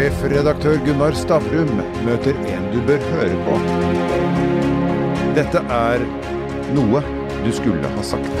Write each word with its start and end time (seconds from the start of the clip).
Sjefredaktør 0.00 0.78
Gunnar 0.80 1.12
Stavrum 1.12 1.68
møter 2.06 2.38
en 2.48 2.62
du 2.72 2.78
bør 2.88 3.02
høre 3.10 3.34
på. 3.44 3.56
Dette 5.36 5.60
er 5.76 6.04
noe 6.72 7.02
du 7.42 7.50
skulle 7.52 7.90
ha 7.98 8.04
sagt. 8.08 8.38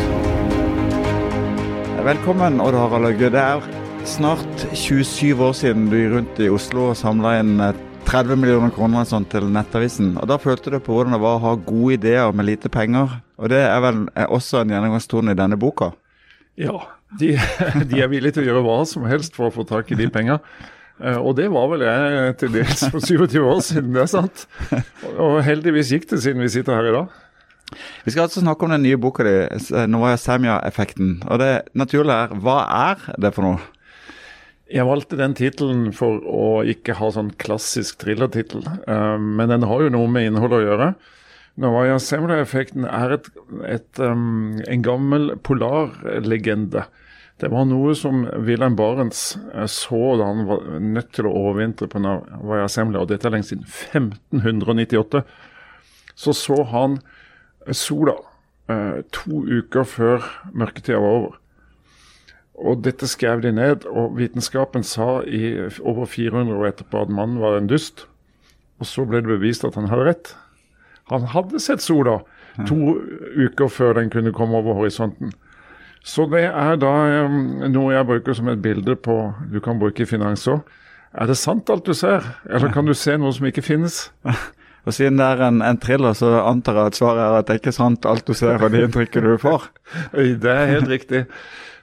Velkommen, 2.06 2.56
Odd 2.64 2.78
Harald 2.80 3.04
Løgge. 3.04 3.28
Det 3.36 3.42
er 3.42 3.68
snart 4.08 4.64
27 4.72 5.44
år 5.50 5.52
siden 5.60 5.90
du 5.92 5.98
gikk 5.98 6.14
rundt 6.14 6.40
i 6.40 6.48
Oslo 6.48 6.88
og 6.94 6.98
samla 7.02 7.34
inn 7.42 7.52
30 8.08 8.40
millioner 8.40 8.72
kroner 8.72 9.04
sånn 9.12 9.28
til 9.28 9.52
Nettavisen. 9.52 10.14
Og 10.16 10.32
Da 10.32 10.40
følte 10.40 10.72
du 10.72 10.80
på 10.80 10.96
hvordan 10.96 11.18
det 11.18 11.20
var 11.28 11.36
å 11.36 11.44
ha 11.44 11.54
gode 11.60 12.00
ideer 12.00 12.32
med 12.32 12.48
lite 12.54 12.72
penger. 12.72 13.20
Og 13.36 13.52
Det 13.52 13.60
er 13.68 13.84
vel 13.84 14.06
også 14.32 14.64
en 14.64 14.72
gjennomgangstone 14.78 15.36
i 15.36 15.42
denne 15.44 15.60
boka? 15.60 15.92
Ja, 16.56 16.86
de, 17.20 17.34
de 17.92 18.00
er 18.00 18.08
villige 18.08 18.40
til 18.40 18.48
å 18.48 18.54
gjøre 18.54 18.68
hva 18.70 18.82
som 18.88 19.04
helst 19.12 19.36
for 19.36 19.52
å 19.52 19.58
få 19.60 19.68
tak 19.68 19.92
i 19.92 20.00
de 20.06 20.08
pengene. 20.08 20.40
Eh, 21.00 21.16
og 21.16 21.34
det 21.38 21.48
var 21.52 21.70
vel 21.72 21.86
jeg 21.86 22.36
til 22.42 22.54
dels 22.58 22.84
for 22.92 23.00
27 23.00 23.40
år 23.40 23.64
siden, 23.64 23.90
det 23.96 24.04
er 24.04 24.12
sant. 24.12 24.46
Og 25.16 25.40
heldigvis 25.46 25.92
gikk 25.94 26.08
det 26.12 26.20
siden 26.24 26.44
vi 26.44 26.52
sitter 26.52 26.76
her 26.76 26.90
i 26.90 26.94
dag. 26.98 27.18
Vi 28.04 28.10
skal 28.10 28.26
altså 28.26 28.42
snakke 28.42 28.66
om 28.66 28.72
den 28.74 28.82
nye 28.84 28.98
boka 29.00 29.24
di, 29.24 29.34
Novaya 29.88 30.18
Semja-effekten. 30.18 31.20
Og 31.30 31.38
det 31.42 31.52
naturlige 31.78 32.16
er, 32.26 32.34
hva 32.42 32.56
er 32.66 33.04
det 33.22 33.30
for 33.36 33.46
noe? 33.46 33.60
Jeg 34.70 34.86
valgte 34.86 35.18
den 35.18 35.34
tittelen 35.38 35.88
for 35.94 36.20
å 36.30 36.60
ikke 36.68 36.94
ha 36.98 37.08
sånn 37.14 37.32
klassisk 37.42 37.98
thrillertittel, 38.04 38.62
uh, 38.86 39.16
men 39.18 39.50
den 39.50 39.66
har 39.66 39.82
jo 39.82 39.90
noe 39.90 40.10
med 40.10 40.28
innholdet 40.28 40.60
å 40.60 40.66
gjøre. 40.66 40.90
Novaya 41.60 41.96
Semja-effekten 42.02 42.86
er 42.86 43.16
et, 43.16 43.26
et, 43.66 44.02
en 44.02 44.84
gammel 44.86 45.34
polarlegende 45.46 46.86
det 47.40 47.48
var 47.48 47.64
noe 47.68 47.94
som 47.96 48.26
Wilhelm 48.44 48.76
Barents 48.76 49.38
eh, 49.54 49.68
så 49.70 50.16
da 50.20 50.28
han 50.28 50.44
var 50.48 50.66
nødt 50.80 51.12
til 51.16 51.28
å 51.28 51.34
overvintre 51.40 51.88
på 51.90 52.02
Navaja 52.02 52.68
Semla, 52.68 53.02
og 53.02 53.12
dette 53.12 53.28
er 53.28 53.36
lenge 53.36 53.48
siden 53.48 53.64
1598. 53.64 55.22
Så 56.20 56.34
så 56.36 56.58
han 56.68 56.98
sola 57.76 58.18
eh, 58.68 59.00
to 59.14 59.44
uker 59.48 59.88
før 59.88 60.26
mørketida 60.52 61.00
var 61.00 61.16
over. 61.20 61.38
Og 62.60 62.82
dette 62.84 63.08
skrev 63.08 63.40
de 63.40 63.54
ned, 63.56 63.86
og 63.88 64.18
vitenskapen 64.18 64.84
sa 64.84 65.22
i 65.24 65.54
over 65.80 66.04
400 66.04 66.58
år 66.58 66.72
etterpå 66.74 67.06
at 67.06 67.12
mannen 67.12 67.40
var 67.40 67.56
en 67.56 67.70
dust. 67.70 68.04
Og 68.80 68.88
så 68.88 69.06
ble 69.08 69.22
det 69.24 69.32
bevist 69.32 69.64
at 69.64 69.78
han 69.80 69.88
hadde 69.88 70.08
rett. 70.10 70.34
Han 71.08 71.24
hadde 71.32 71.60
sett 71.62 71.80
sola 71.82 72.20
to 72.68 72.98
uker 73.38 73.70
før 73.72 73.96
den 73.96 74.12
kunne 74.12 74.34
komme 74.36 74.60
over 74.60 74.76
horisonten. 74.76 75.32
Så 76.06 76.24
det 76.32 76.46
er 76.48 76.78
da 76.80 76.92
noe 77.68 77.92
jeg 77.92 78.08
bruker 78.08 78.36
som 78.36 78.48
et 78.48 78.62
bilde 78.62 78.96
på 78.96 79.16
du 79.52 79.58
kan 79.64 79.80
bruke 79.80 80.04
i 80.04 80.08
finans 80.08 80.46
òg. 80.48 80.62
Er 81.10 81.26
det 81.26 81.36
sant 81.40 81.70
alt 81.72 81.86
du 81.86 81.94
ser, 81.96 82.24
eller 82.46 82.70
kan 82.72 82.86
du 82.86 82.94
se 82.94 83.16
noe 83.18 83.34
som 83.34 83.48
ikke 83.50 83.66
finnes? 83.66 84.08
Og 84.88 84.94
Siden 84.96 85.18
det 85.20 85.26
er 85.26 85.42
en, 85.44 85.60
en 85.60 85.78
thriller, 85.80 86.14
så 86.16 86.38
antar 86.46 86.78
jeg 86.78 86.92
at 86.92 86.98
svaret 86.98 87.20
er 87.20 87.34
at 87.36 87.48
det 87.48 87.52
er 87.52 87.60
ikke 87.60 87.76
sant 87.76 88.06
alt 88.08 88.24
du 88.24 88.32
ser 88.32 88.56
og 88.56 88.72
det 88.72 88.86
inntrykket 88.86 89.26
du 89.26 89.34
får? 89.42 89.66
det 90.44 90.54
er 90.54 90.70
helt 90.70 90.88
riktig. 90.88 91.26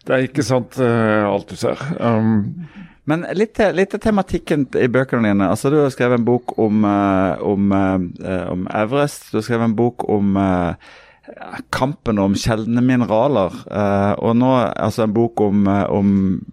Det 0.07 0.15
er 0.15 0.25
ikke 0.25 0.45
sant 0.45 0.79
uh, 0.81 1.27
alt 1.29 1.52
du 1.52 1.59
ser. 1.59 1.81
Um, 1.99 2.65
men 3.07 3.27
litt 3.37 3.53
til, 3.59 3.99
tematikken 4.02 4.65
i 4.79 4.87
bøkene 4.91 5.29
dine. 5.29 5.52
Altså, 5.52 5.69
Du 5.69 5.77
har 5.77 5.91
skrevet 5.93 6.17
en 6.17 6.25
bok 6.27 6.57
om, 6.57 6.87
uh, 6.87 7.37
om, 7.45 7.69
uh, 7.71 8.47
om 8.52 8.65
Everest. 8.73 9.29
Du 9.31 9.37
har 9.37 9.45
skrevet 9.45 9.69
en 9.69 9.77
bok 9.77 10.07
om 10.09 10.33
kampen 11.73 12.20
om 12.20 12.36
sjeldne 12.38 12.81
mineraler. 12.83 13.53
Uh, 13.67 14.14
og 14.23 14.36
nå 14.39 14.52
altså 14.72 15.06
en 15.06 15.14
bok 15.16 15.42
om, 15.44 15.67
eh, 15.72 15.83
om, 15.92 16.09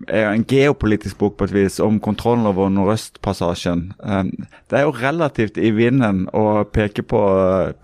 en 0.08 0.44
geopolitisk 0.50 1.18
bok 1.20 1.38
på 1.38 1.48
et 1.48 1.54
vis, 1.54 1.80
om 1.82 2.00
kontrollen 2.02 2.46
over 2.50 2.72
Nordøstpassasjen. 2.74 3.86
Uh, 4.02 4.24
det 4.70 4.80
er 4.80 4.86
jo 4.86 4.94
relativt 4.98 5.58
i 5.58 5.72
vinden 5.74 6.26
å 6.34 6.64
peke 6.66 7.06
på 7.06 7.22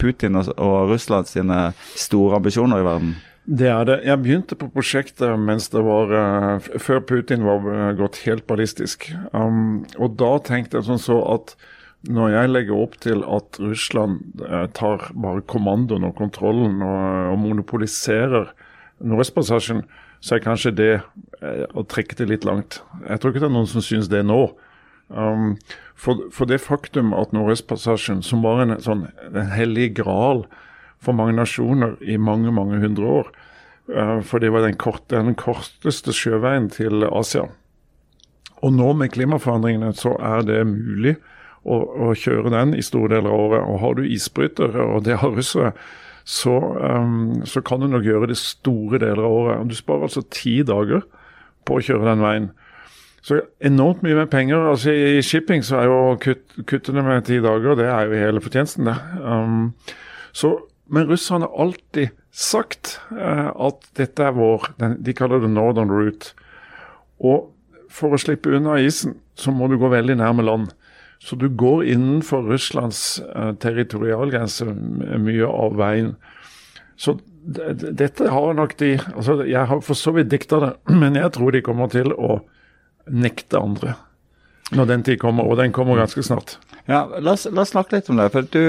Putin 0.03 0.39
og, 0.41 0.53
og 0.59 0.95
Russland 0.95 1.31
sine 1.31 1.71
store 1.95 2.41
ambisjoner 2.41 2.83
i 2.83 2.89
verden. 2.89 3.19
Det 3.51 3.67
er 3.73 3.87
det. 3.89 3.99
Jeg 4.07 4.23
begynte 4.23 4.57
på 4.59 4.69
prosjektet 4.71 5.39
mens 5.41 5.71
det 5.73 5.83
var 5.87 6.15
uh, 6.15 6.71
før 6.79 7.05
Putin 7.07 7.47
var 7.47 7.95
gått 7.99 8.23
helt 8.27 8.47
ballistisk. 8.51 9.11
Um, 9.33 9.85
og 9.99 10.19
da 10.21 10.37
tenkte 10.45 10.79
jeg 10.79 10.91
sånn 10.91 11.03
så 11.03 11.23
at 11.37 11.55
når 12.09 12.33
jeg 12.33 12.51
legger 12.51 12.81
opp 12.81 12.97
til 13.05 13.21
at 13.29 13.59
Russland 13.61 14.41
eh, 14.47 14.67
tar 14.77 15.11
bare 15.13 15.45
kommandoen 15.45 16.07
og 16.09 16.17
kontrollen 16.17 16.81
og, 16.81 17.33
og 17.35 17.39
monopoliserer 17.43 18.49
Nordøstpassasjen, 19.01 19.83
så 20.21 20.37
er 20.37 20.45
kanskje 20.45 20.73
det 20.77 20.91
eh, 20.97 21.67
å 21.77 21.85
trekke 21.85 22.17
det 22.17 22.29
litt 22.31 22.47
langt. 22.49 22.81
Jeg 23.05 23.21
tror 23.21 23.33
ikke 23.33 23.43
det 23.45 23.51
er 23.51 23.57
noen 23.57 23.69
som 23.69 23.85
syns 23.85 24.09
det 24.13 24.23
nå. 24.25 24.43
Um, 25.11 25.57
for, 25.99 26.29
for, 26.33 26.49
det 26.49 26.61
faktum 26.63 27.13
at 27.17 27.35
Nordøstpassasjen, 27.37 28.23
som 28.25 28.45
var 28.47 28.63
en 28.63 28.77
sånn 28.81 29.09
en 29.27 29.53
hellig 29.53 29.91
gral 29.99 30.45
for 31.03 31.17
mange 31.17 31.35
nasjoner 31.37 31.97
i 32.01 32.17
mange, 32.21 32.53
mange 32.55 32.79
hundre 32.81 33.09
år, 33.21 33.33
uh, 33.93 34.21
for 34.25 34.41
det 34.41 34.53
var 34.55 34.65
den, 34.65 34.79
kort, 34.81 35.03
den 35.13 35.37
korteste 35.37 36.15
sjøveien 36.17 36.71
til 36.73 37.05
Asia. 37.11 37.49
Og 38.61 38.73
nå 38.77 38.93
med 38.97 39.13
klimaforandringene 39.13 39.93
så 39.97 40.15
er 40.17 40.45
det 40.49 40.63
mulig 40.69 41.17
å, 41.65 41.81
å, 42.09 42.13
kjøre 42.17 42.53
den 42.55 42.75
i 42.79 42.85
store 42.85 43.17
deler 43.17 43.33
av 43.33 43.43
året. 43.47 43.67
Og 43.67 43.83
har 43.83 43.99
du 43.99 44.07
isbrytere, 44.07 44.85
og 44.85 45.05
det 45.09 45.19
har 45.21 45.35
russere, 45.37 45.75
så, 46.25 46.57
um, 46.79 47.41
så, 47.49 47.63
kan 47.65 47.83
du 47.83 47.89
nok 47.91 48.07
gjøre 48.07 48.31
det 48.31 48.39
store 48.41 49.01
deler 49.03 49.25
av 49.25 49.37
året. 49.43 49.69
Du 49.71 49.77
sparer 49.77 50.09
altså 50.09 50.25
ti 50.33 50.61
dager 50.67 51.05
på 51.69 51.79
å 51.79 51.85
kjøre 51.85 52.09
den 52.09 52.25
veien. 52.25 52.51
Så 53.25 53.43
enormt 53.61 54.05
mye 54.05 54.17
med 54.17 54.31
penger. 54.33 54.71
altså 54.71 54.93
I 54.93 55.21
shipping 55.25 55.65
så 55.65 55.83
er 55.83 55.91
jo 55.91 55.99
kutt, 56.23 56.57
kuttene 56.69 57.05
med 57.05 57.27
ti 57.29 57.41
dager 57.45 57.77
det 57.77 57.89
er 57.93 58.09
jo 58.09 58.21
hele 58.23 58.41
fortjenesten, 58.41 58.89
det. 58.89 58.97
Um, 59.21 59.73
så, 60.33 60.55
men 60.89 61.09
russerne 61.11 61.49
har 61.49 61.67
alltid 61.67 62.17
sagt 62.33 62.97
uh, 63.13 63.51
at 63.67 63.85
dette 63.99 64.25
er 64.25 64.37
vår 64.37 64.71
den, 64.79 65.01
De 65.05 65.13
kaller 65.17 65.43
det 65.43 65.51
northern 65.53 65.93
route. 65.93 66.33
Og 67.21 67.51
for 67.91 68.15
å 68.15 68.21
slippe 68.21 68.53
unna 68.55 68.79
isen, 68.81 69.19
så 69.35 69.53
må 69.53 69.69
du 69.69 69.77
gå 69.81 69.91
veldig 69.91 70.17
nærme 70.21 70.47
land. 70.47 70.71
Så 71.21 71.37
du 71.37 71.49
går 71.49 71.85
innenfor 71.85 72.47
Russlands 72.49 73.21
uh, 73.37 73.53
territorialgrense 73.61 74.65
mye 75.21 75.49
av 75.49 75.77
veien. 75.77 76.15
Så 76.97 77.19
dette 77.41 78.29
har 78.29 78.55
nok 78.57 78.75
de 78.77 78.91
altså 78.99 79.39
Jeg 79.49 79.65
har 79.71 79.81
for 79.81 79.97
så 79.97 80.13
vidt 80.17 80.29
dikta 80.33 80.59
det, 80.61 80.71
men 81.03 81.17
jeg 81.17 81.33
tror 81.37 81.53
de 81.53 81.65
kommer 81.65 81.93
til 81.93 82.15
å 82.17 82.41
nekte 83.11 83.61
andre 83.61 83.97
når 84.71 84.87
den 84.87 85.03
tid 85.03 85.19
kommer, 85.19 85.49
og 85.51 85.57
den 85.59 85.73
kommer 85.75 85.99
ganske 85.99 86.23
snart. 86.23 86.53
Ja, 86.87 87.01
La 87.19 87.33
oss, 87.35 87.49
la 87.51 87.65
oss 87.65 87.73
snakke 87.73 87.97
litt 87.97 88.07
om 88.13 88.21
det. 88.21 88.29
For 88.31 88.47
du, 88.47 88.63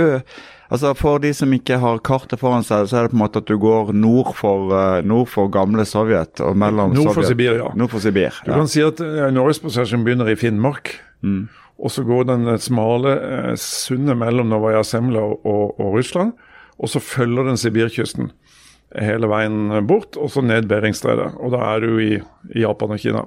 altså 0.73 0.95
for 0.97 1.21
de 1.21 1.29
som 1.37 1.51
ikke 1.53 1.77
har 1.81 2.01
kartet 2.01 2.41
foran 2.41 2.65
seg, 2.65 2.87
så 2.89 2.97
er 2.97 3.05
det 3.05 3.13
på 3.13 3.19
en 3.19 3.21
måte 3.21 3.43
at 3.43 3.49
du 3.51 3.53
går 3.61 3.93
nord 3.93 4.31
for, 4.39 4.73
uh, 4.73 5.05
nord 5.05 5.29
for 5.29 5.51
gamle 5.53 5.85
Sovjet 5.85 6.41
og 6.41 6.57
mellom 6.57 6.95
Nord 6.97 7.13
for 7.13 7.27
Sibir, 7.27 7.59
ja. 7.61 7.69
Nord 7.77 7.93
for 7.93 8.01
Sibir, 8.01 8.33
ja. 8.33 8.47
Du 8.49 8.55
kan 8.55 8.71
si 8.71 8.81
at 8.81 9.01
uh, 9.05 9.27
Norgespassasjen 9.33 10.01
begynner 10.07 10.31
i 10.33 10.37
Finnmark. 10.39 10.95
Mm. 11.21 11.45
Og 11.81 11.89
så 11.89 12.03
går 12.05 12.27
den 12.29 12.45
smale 12.61 13.15
eh, 13.17 13.51
sundet 13.57 14.19
mellom 14.21 14.51
Novaja 14.51 14.83
Semla 14.85 15.23
og, 15.25 15.73
og, 15.79 15.97
Russland. 15.97 16.35
Og 16.81 16.89
så 16.93 17.01
følger 17.01 17.49
den 17.49 17.59
Sibirkysten 17.61 18.31
hele 18.91 19.29
veien 19.31 19.71
bort, 19.87 20.17
og 20.19 20.29
så 20.33 20.43
ned 20.43 20.67
Beringstredet. 20.69 21.31
Og 21.39 21.53
da 21.55 21.61
er 21.71 21.85
du 21.85 22.01
i, 22.03 22.15
i 22.53 22.65
Japan 22.65 22.93
og 22.93 23.01
Kina. 23.01 23.25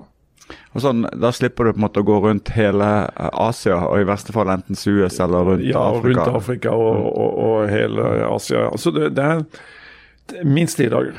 Og 0.76 0.82
sånn, 0.84 1.06
Da 1.18 1.30
slipper 1.32 1.64
du 1.64 1.72
på 1.72 1.80
en 1.80 1.86
måte 1.86 2.02
å 2.02 2.06
gå 2.06 2.18
rundt 2.26 2.52
hele 2.54 2.90
eh, 3.08 3.30
Asia, 3.46 3.80
og 3.88 4.02
i 4.02 4.08
verste 4.08 4.34
fall 4.36 4.52
enten 4.54 4.78
Suez 4.78 5.18
eller 5.24 5.50
rundt 5.50 5.66
ja, 5.66 5.82
Afrika? 5.90 6.20
Ja, 6.20 6.26
rundt 6.28 6.42
Afrika 6.42 6.74
og, 6.78 6.90
mm. 6.94 7.06
og, 7.10 7.38
og, 7.46 7.70
hele 7.72 8.10
Asia. 8.28 8.68
Altså 8.70 8.94
det, 8.94 9.14
det 9.18 9.30
er 9.32 10.46
minst 10.46 10.78
ti 10.78 10.90
dager. 10.92 11.18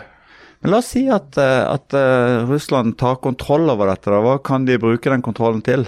Men 0.63 0.71
La 0.71 0.79
oss 0.79 0.93
si 0.95 1.03
at, 1.11 1.35
eh, 1.41 1.61
at 1.67 1.99
Russland 2.47 2.95
tar 3.01 3.19
kontroll 3.25 3.67
over 3.73 3.91
dette. 3.91 4.07
da. 4.07 4.23
Hva 4.23 4.39
kan 4.39 4.69
de 4.69 4.79
bruke 4.81 5.11
den 5.11 5.25
kontrollen 5.25 5.65
til? 5.65 5.83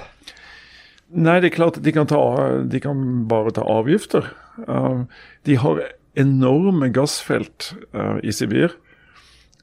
Nei, 1.07 1.37
det 1.39 1.51
er 1.51 1.55
klart 1.55 1.79
de 1.83 1.93
kan, 1.95 2.07
ta, 2.09 2.19
de 2.67 2.79
kan 2.83 3.03
bare 3.31 3.53
ta 3.55 3.63
avgifter. 3.63 4.27
Uh, 4.67 5.05
de 5.47 5.55
har 5.61 5.79
enorme 6.19 6.89
gassfelt 6.91 7.71
uh, 7.95 8.17
i 8.23 8.33
Sibir 8.35 8.75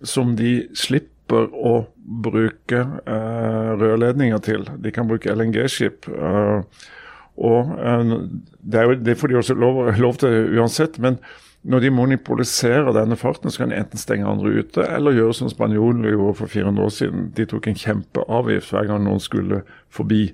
som 0.05 0.35
de 0.39 0.65
slipper 0.77 1.51
å 1.53 1.87
bruke 2.25 2.81
uh, 2.81 3.75
rørledninger 3.81 4.41
til. 4.45 4.65
De 4.81 4.93
kan 4.95 5.09
bruke 5.11 5.33
LNG-skip. 5.33 6.09
og 7.35 7.73
det, 8.61 8.83
jo, 8.83 8.95
det, 8.95 9.17
får 9.19 9.29
de 9.29 9.41
også 9.41 9.57
lov, 9.59 9.81
lov, 9.99 10.21
til 10.23 10.55
uansett. 10.57 10.99
men 10.99 11.19
når 11.65 11.81
de 11.81 11.91
monopoliserer 11.97 12.93
denne 12.93 13.17
farten, 13.17 13.51
så 13.51 13.63
kan 13.63 13.73
de 13.73 13.79
enten 13.81 13.99
stenge 13.99 14.29
andre 14.29 14.51
ute, 14.61 14.85
eller 14.85 15.17
gjøre 15.17 15.33
som 15.33 15.49
spanjolene 15.49 16.13
gjorde 16.13 16.37
for 16.43 16.53
400 16.53 16.85
år 16.85 16.93
siden. 16.93 17.23
De 17.37 17.47
tok 17.49 17.69
en 17.71 17.79
kjempeavgift 17.81 18.73
hver 18.75 18.91
gang 18.91 19.07
noen 19.07 19.23
skulle 19.25 19.63
forbi. 19.89 20.27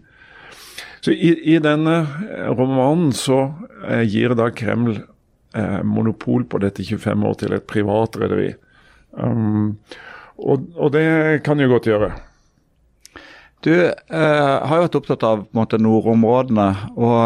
Så 1.01 1.13
i, 1.13 1.33
i, 1.55 1.59
denne 1.63 1.97
eh, 2.29 2.49
romanen 2.53 3.13
så 3.17 3.43
eh, 3.89 4.05
gir 4.05 4.35
da 4.37 4.51
Kreml 4.53 4.99
eh, 4.99 5.81
monopol 5.87 6.45
på 6.45 6.61
dette 6.61 6.85
25 6.85 7.29
år 7.29 7.39
til 7.41 7.57
et 7.57 7.69
privat 7.69 8.19
rederi. 8.21 8.51
Um, 9.17 9.79
og, 10.41 10.69
og, 10.77 10.91
det 10.95 11.41
kan 11.45 11.61
jo 11.61 11.71
godt 11.73 11.89
gjøre. 11.89 12.11
Du 13.65 13.73
eh, 13.77 13.97
har 14.17 14.77
jo 14.77 14.85
vært 14.87 15.01
opptatt 15.01 15.25
av 15.29 15.43
måte, 15.57 15.81
nordområdene, 15.81 16.69
og 16.97 17.17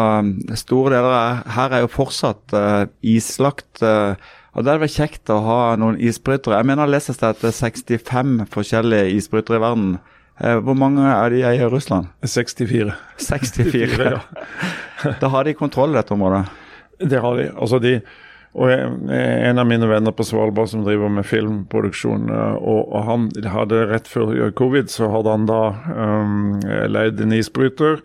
eh, 0.51 0.57
store 0.59 0.95
deler 0.97 1.15
av 1.15 1.53
her 1.55 1.75
er 1.75 1.85
jo 1.85 1.93
fortsatt 1.93 2.55
eh, 2.55 2.81
islagt. 3.15 3.83
og 3.83 4.65
Det 4.65 4.73
er 4.73 4.81
vært 4.83 4.97
kjekt 4.97 5.31
å 5.31 5.39
ha 5.45 5.59
noen 5.79 5.99
isbrytere. 5.99 6.59
Jeg 6.59 6.67
mener 6.71 6.87
jeg 6.87 6.95
leser 6.97 7.19
at 7.27 7.43
det 7.43 7.53
er 7.53 7.59
65 7.59 8.35
forskjellige 8.51 9.15
isbrytere 9.15 9.61
i 9.61 9.63
verden. 9.63 9.95
Eh, 10.39 10.59
hvor 10.59 10.75
mange 10.75 11.05
er 11.07 11.31
de 11.31 11.41
i 11.47 11.63
Russland? 11.71 12.11
64. 12.25 12.93
64. 13.17 14.11
ja. 14.11 14.19
Da 15.21 15.31
har 15.31 15.43
de 15.47 15.55
kontroll 15.55 15.93
i 15.93 15.99
dette 15.99 16.13
området? 16.15 16.45
Det 16.99 17.19
har 17.21 17.39
de. 17.39 17.49
Altså 17.55 17.79
de 17.83 17.99
og 18.55 18.71
En 18.71 19.59
av 19.59 19.65
mine 19.67 19.87
venner 19.89 20.13
på 20.15 20.23
Svalbard 20.23 20.69
som 20.71 20.85
driver 20.85 21.09
med 21.11 21.25
filmproduksjon, 21.27 22.29
eh, 22.31 22.53
og, 22.55 22.85
og 22.87 23.01
han 23.03 23.25
hadde 23.51 23.81
rett 23.89 24.07
før 24.07 24.31
covid, 24.55 24.87
så 24.91 25.09
hadde 25.11 25.33
han 25.33 25.49
da 25.49 25.59
um, 25.91 26.61
leid 26.87 27.19
en 27.19 27.35
isbryter. 27.35 27.99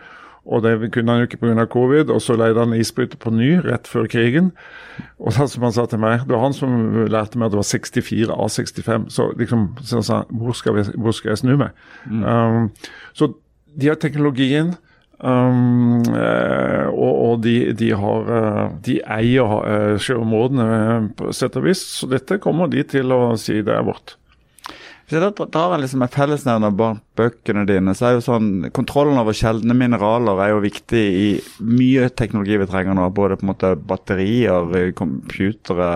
Og 0.49 0.63
det 0.65 0.93
kunne 0.95 1.13
han 1.13 1.23
jo 1.23 1.29
ikke 1.29 1.41
pga. 1.43 1.67
covid, 1.69 2.11
og 2.11 2.23
så 2.23 2.37
leide 2.37 2.59
han 2.59 2.73
isbryter 2.73 3.19
på 3.21 3.31
ny 3.31 3.59
rett 3.65 3.89
før 3.89 4.09
krigen. 4.09 4.53
Og 5.21 5.35
da 5.37 5.47
som 5.47 5.63
han 5.63 5.73
sa 5.73 5.87
til 5.87 6.01
meg, 6.01 6.21
Det 6.27 6.33
var 6.33 6.45
han 6.45 6.57
som 6.57 7.07
lærte 7.09 7.39
meg 7.39 7.47
at 7.47 7.53
det 7.53 7.61
var 7.61 7.69
64 7.69 8.31
av 8.31 8.49
65. 8.49 9.11
Så 9.11 9.33
liksom, 9.37 9.77
så 9.83 10.03
sa 10.03 10.23
han, 10.23 10.27
hvor 10.31 10.53
skal, 10.53 10.75
vi, 10.77 10.85
hvor 10.97 11.13
skal 11.13 11.31
jeg 11.31 11.39
snu 11.39 11.57
meg? 11.57 11.71
Mm. 12.07 12.25
Um, 12.25 12.71
så 13.13 13.33
de 13.77 13.89
har 13.89 14.01
teknologien. 14.01 14.75
Um, 15.21 16.01
eh, 16.17 16.87
og, 16.89 17.17
og 17.31 17.43
de, 17.45 17.75
de, 17.77 17.91
har 17.93 18.31
eh, 18.33 18.71
De 18.87 18.95
eier 19.05 19.45
uh, 19.45 19.99
sjøområdene 20.01 21.11
på 21.19 21.29
sett 21.37 21.59
og 21.61 21.67
vis, 21.67 21.83
så 21.99 22.09
dette 22.09 22.39
kommer 22.41 22.71
de 22.73 22.81
til 22.89 23.13
å 23.13 23.37
si 23.37 23.59
det 23.61 23.75
er 23.77 23.85
vårt. 23.85 24.17
Hvis 25.11 25.17
jeg 25.19 25.35
da 25.35 25.45
drar 25.51 25.73
en 25.75 25.81
liksom 25.83 26.05
en 26.05 26.11
fellesnevner 26.15 26.75
bak 26.79 27.01
bøkene 27.19 27.65
dine, 27.67 27.97
så 27.99 28.05
er 28.07 28.13
jo 28.15 28.21
sånn 28.23 28.69
Kontrollen 28.71 29.19
over 29.19 29.35
sjeldne 29.35 29.75
mineraler 29.75 30.39
er 30.39 30.53
jo 30.53 30.61
viktig 30.63 31.01
i 31.03 31.25
mye 31.67 32.05
teknologi 32.15 32.61
vi 32.61 32.69
trenger 32.71 32.95
nå. 32.95 33.09
Både 33.17 33.35
på 33.41 33.43
en 33.43 33.51
måte 33.51 33.73
batterier, 33.91 34.93
computere, 34.95 35.89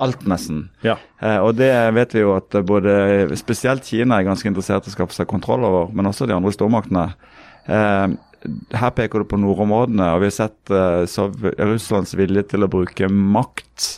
alt 0.00 0.24
nesten. 0.24 0.62
Ja. 0.80 0.94
Eh, 1.20 1.36
og 1.44 1.58
det 1.58 1.68
vet 1.92 2.16
vi 2.16 2.22
jo 2.22 2.32
at 2.38 2.56
både 2.64 2.94
spesielt 3.36 3.84
Kina 3.84 4.16
er 4.16 4.30
ganske 4.30 4.48
interessert 4.48 4.88
i 4.88 4.94
å 4.94 4.94
skaffe 4.94 5.18
seg 5.18 5.28
kontroll 5.28 5.66
over, 5.68 5.92
men 5.92 6.08
også 6.08 6.24
de 6.24 6.32
andre 6.32 6.54
stormaktene. 6.56 7.10
Eh, 7.68 8.14
her 8.80 8.94
peker 8.96 9.20
du 9.20 9.28
på 9.28 9.42
nordområdene, 9.42 10.06
og 10.14 10.22
vi 10.22 10.30
har 10.30 10.34
sett 10.38 10.72
uh, 10.72 11.04
Russlands 11.68 12.16
vilje 12.16 12.46
til 12.54 12.64
å 12.64 12.70
bruke 12.72 13.12
makt 13.12 13.90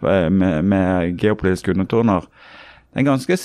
uh, 0.00 0.32
med, 0.32 0.64
med 0.72 1.20
geopolitiske 1.20 1.76
undertoner. 1.76 2.24
Det 2.94 3.04
er 3.04 3.06
ganske 3.12 3.38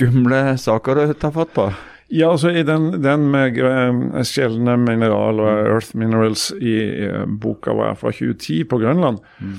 skumle 0.00 0.42
saker 0.58 1.00
du 1.00 1.14
tar 1.14 1.34
fatt 1.36 1.54
på? 1.54 1.70
Ja, 2.10 2.32
altså 2.32 2.50
i 2.50 2.64
den, 2.66 2.96
den 3.04 3.28
med 3.30 3.58
uh, 3.62 4.22
sjeldne 4.26 4.74
mineral 4.82 5.38
og 5.38 5.50
earth 5.76 5.94
minerals 5.94 6.48
i 6.58 6.74
uh, 7.06 7.22
boka 7.28 7.74
var 7.78 7.94
fra 8.00 8.10
2010 8.10 8.64
på 8.66 8.80
Grønland, 8.82 9.20
mm. 9.38 9.54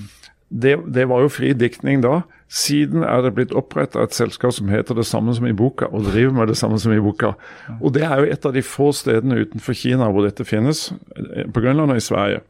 det, 0.50 0.76
det, 0.92 1.08
var 1.08 1.24
jo 1.24 1.32
fri 1.32 1.54
diktning 1.56 2.04
da. 2.04 2.22
Siden 2.52 3.06
er 3.08 3.24
det 3.24 3.32
blitt 3.38 3.56
oppretta 3.56 4.04
et 4.04 4.18
selskap 4.18 4.52
som 4.52 4.68
heter 4.68 4.98
det 5.00 5.08
samme 5.08 5.32
som 5.38 5.48
i 5.48 5.56
boka, 5.56 5.88
og 5.88 6.10
driver 6.10 6.42
med 6.42 6.52
det 6.52 6.60
samme 6.60 6.80
som 6.84 6.92
i 6.92 7.00
boka. 7.00 7.38
Og 7.80 7.94
Det 7.96 8.04
er 8.04 8.20
jo 8.20 8.34
et 8.34 8.46
av 8.50 8.52
de 8.58 8.66
få 8.66 8.90
stedene 8.92 9.46
utenfor 9.46 9.78
Kina 9.80 10.12
hvor 10.12 10.28
dette 10.28 10.44
finnes, 10.44 10.90
på 10.92 11.64
Grønland 11.64 11.96
og 11.96 12.02
i 12.02 12.04
Sverige. 12.04 12.44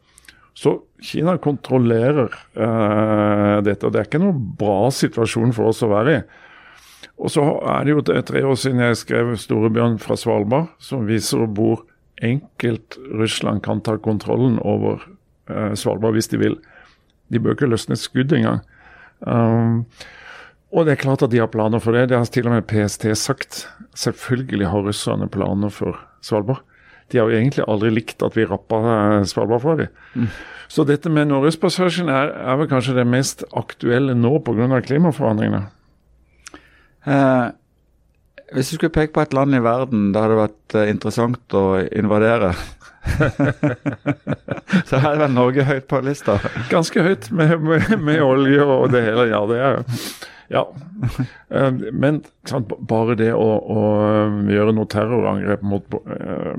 Så 0.57 0.79
Kina 1.05 1.38
kontrollerer 1.38 2.33
uh, 2.57 3.61
dette, 3.61 3.85
og 3.85 3.93
det 3.93 4.01
er 4.01 4.09
ikke 4.09 4.25
noen 4.25 4.41
bra 4.57 4.89
situasjon 4.89 5.53
for 5.53 5.69
oss 5.69 5.85
å 5.85 5.93
være 5.93 6.17
i. 6.17 6.23
Og 7.21 7.29
så 7.29 7.44
er 7.69 7.85
det 7.85 7.94
jo 7.94 8.01
tre 8.25 8.41
år 8.47 8.57
siden 8.57 8.81
jeg 8.81 8.97
skrev 8.97 9.35
'Storebjørn 9.38 10.00
fra 10.01 10.18
Svalbard', 10.18 10.71
som 10.79 11.06
viser 11.06 11.45
hvor 11.45 11.85
enkelt 12.21 12.97
Russland 13.13 13.62
kan 13.62 13.81
ta 13.81 13.97
kontrollen 13.97 14.59
over 14.59 15.06
eh, 15.50 15.73
Svalbard 15.77 16.18
hvis 16.18 16.31
de 16.33 16.38
vil. 16.41 16.57
De 17.29 17.39
bør 17.39 17.56
ikke 17.56 17.69
løsne 17.69 17.94
et 17.94 18.01
skudd 18.01 18.33
engang. 18.33 18.62
Um, 19.21 19.85
og 20.71 20.85
det 20.85 20.95
er 20.95 21.03
klart 21.03 21.21
at 21.21 21.31
de 21.31 21.39
har 21.41 21.51
planer 21.51 21.79
for 21.79 21.95
det. 21.95 22.09
Det 22.09 22.18
har 22.18 22.25
til 22.25 22.47
og 22.47 22.56
med 22.56 22.68
PST 22.68 23.06
sagt. 23.19 23.67
Selvfølgelig 23.95 24.67
har 24.71 24.88
russerne 24.88 25.29
planer 25.29 25.69
for 25.69 26.00
Svalbard. 26.21 26.63
De 27.12 27.19
har 27.19 27.27
jo 27.27 27.38
egentlig 27.38 27.67
aldri 27.67 27.91
likt 27.91 28.24
at 28.24 28.38
vi 28.38 28.47
rappa 28.47 28.79
eh, 28.95 29.27
Svalbard 29.27 29.62
fra 29.62 29.75
dem. 29.75 29.91
Mm. 30.15 30.31
Så 30.71 30.85
dette 30.88 31.12
med 31.12 31.27
Norgespassasjen 31.27 32.07
er, 32.07 32.31
er, 32.31 32.56
vel 32.62 32.69
kanskje 32.71 32.95
det 32.95 33.07
mest 33.07 33.44
aktuelle 33.51 34.15
nå 34.15 34.38
pga. 34.39 34.79
klimaforandringene. 34.79 35.65
Eh, 37.06 37.48
hvis 38.51 38.69
du 38.69 38.75
skulle 38.75 38.94
peke 38.94 39.15
på 39.15 39.24
et 39.24 39.33
land 39.33 39.56
i 39.56 39.63
verden 39.63 40.12
det 40.13 40.21
hadde 40.21 40.42
vært 40.42 40.75
eh, 40.77 40.89
interessant 40.92 41.56
å 41.57 41.65
invadere, 41.88 42.51
så 44.88 45.00
her 45.01 45.15
er 45.15 45.24
vel 45.24 45.33
Norge 45.33 45.65
høyt 45.65 45.88
på 45.89 46.01
lista? 46.06 46.38
Ganske 46.69 47.06
høyt, 47.06 47.31
med, 47.33 47.56
med, 47.63 47.95
med, 47.98 48.21
olje 48.21 48.68
og 48.68 48.92
det 48.94 49.06
hele. 49.07 49.31
Ja, 49.31 49.42
det 49.50 49.63
er 49.63 49.81
ja. 50.51 50.65
Eh, 51.56 51.71
men 51.95 52.19
sant, 52.50 52.74
bare 52.89 53.15
det 53.15 53.31
å, 53.33 53.48
å, 53.56 53.83
gjøre 54.51 54.75
noe 54.75 54.89
terrorangrep 54.92 55.63
mot, 55.63 55.95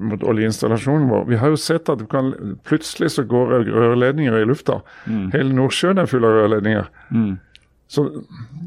mot 0.01 0.25
oljeinstallasjonen 0.33 1.11
vår 1.13 1.27
Vi 1.29 1.39
har 1.43 1.53
jo 1.53 1.61
sett 1.61 1.93
at 1.93 2.07
kan, 2.11 2.33
plutselig 2.65 3.13
så 3.19 3.27
går 3.29 3.69
rørledninger 3.69 4.41
i 4.41 4.49
lufta. 4.49 4.81
Mm. 5.05 5.27
Hele 5.37 5.59
Nordsjøen 5.61 6.01
er 6.01 6.09
full 6.11 6.25
av 6.25 6.39
rørledninger. 6.41 6.89
Mm. 7.13 7.35
Så 7.93 8.07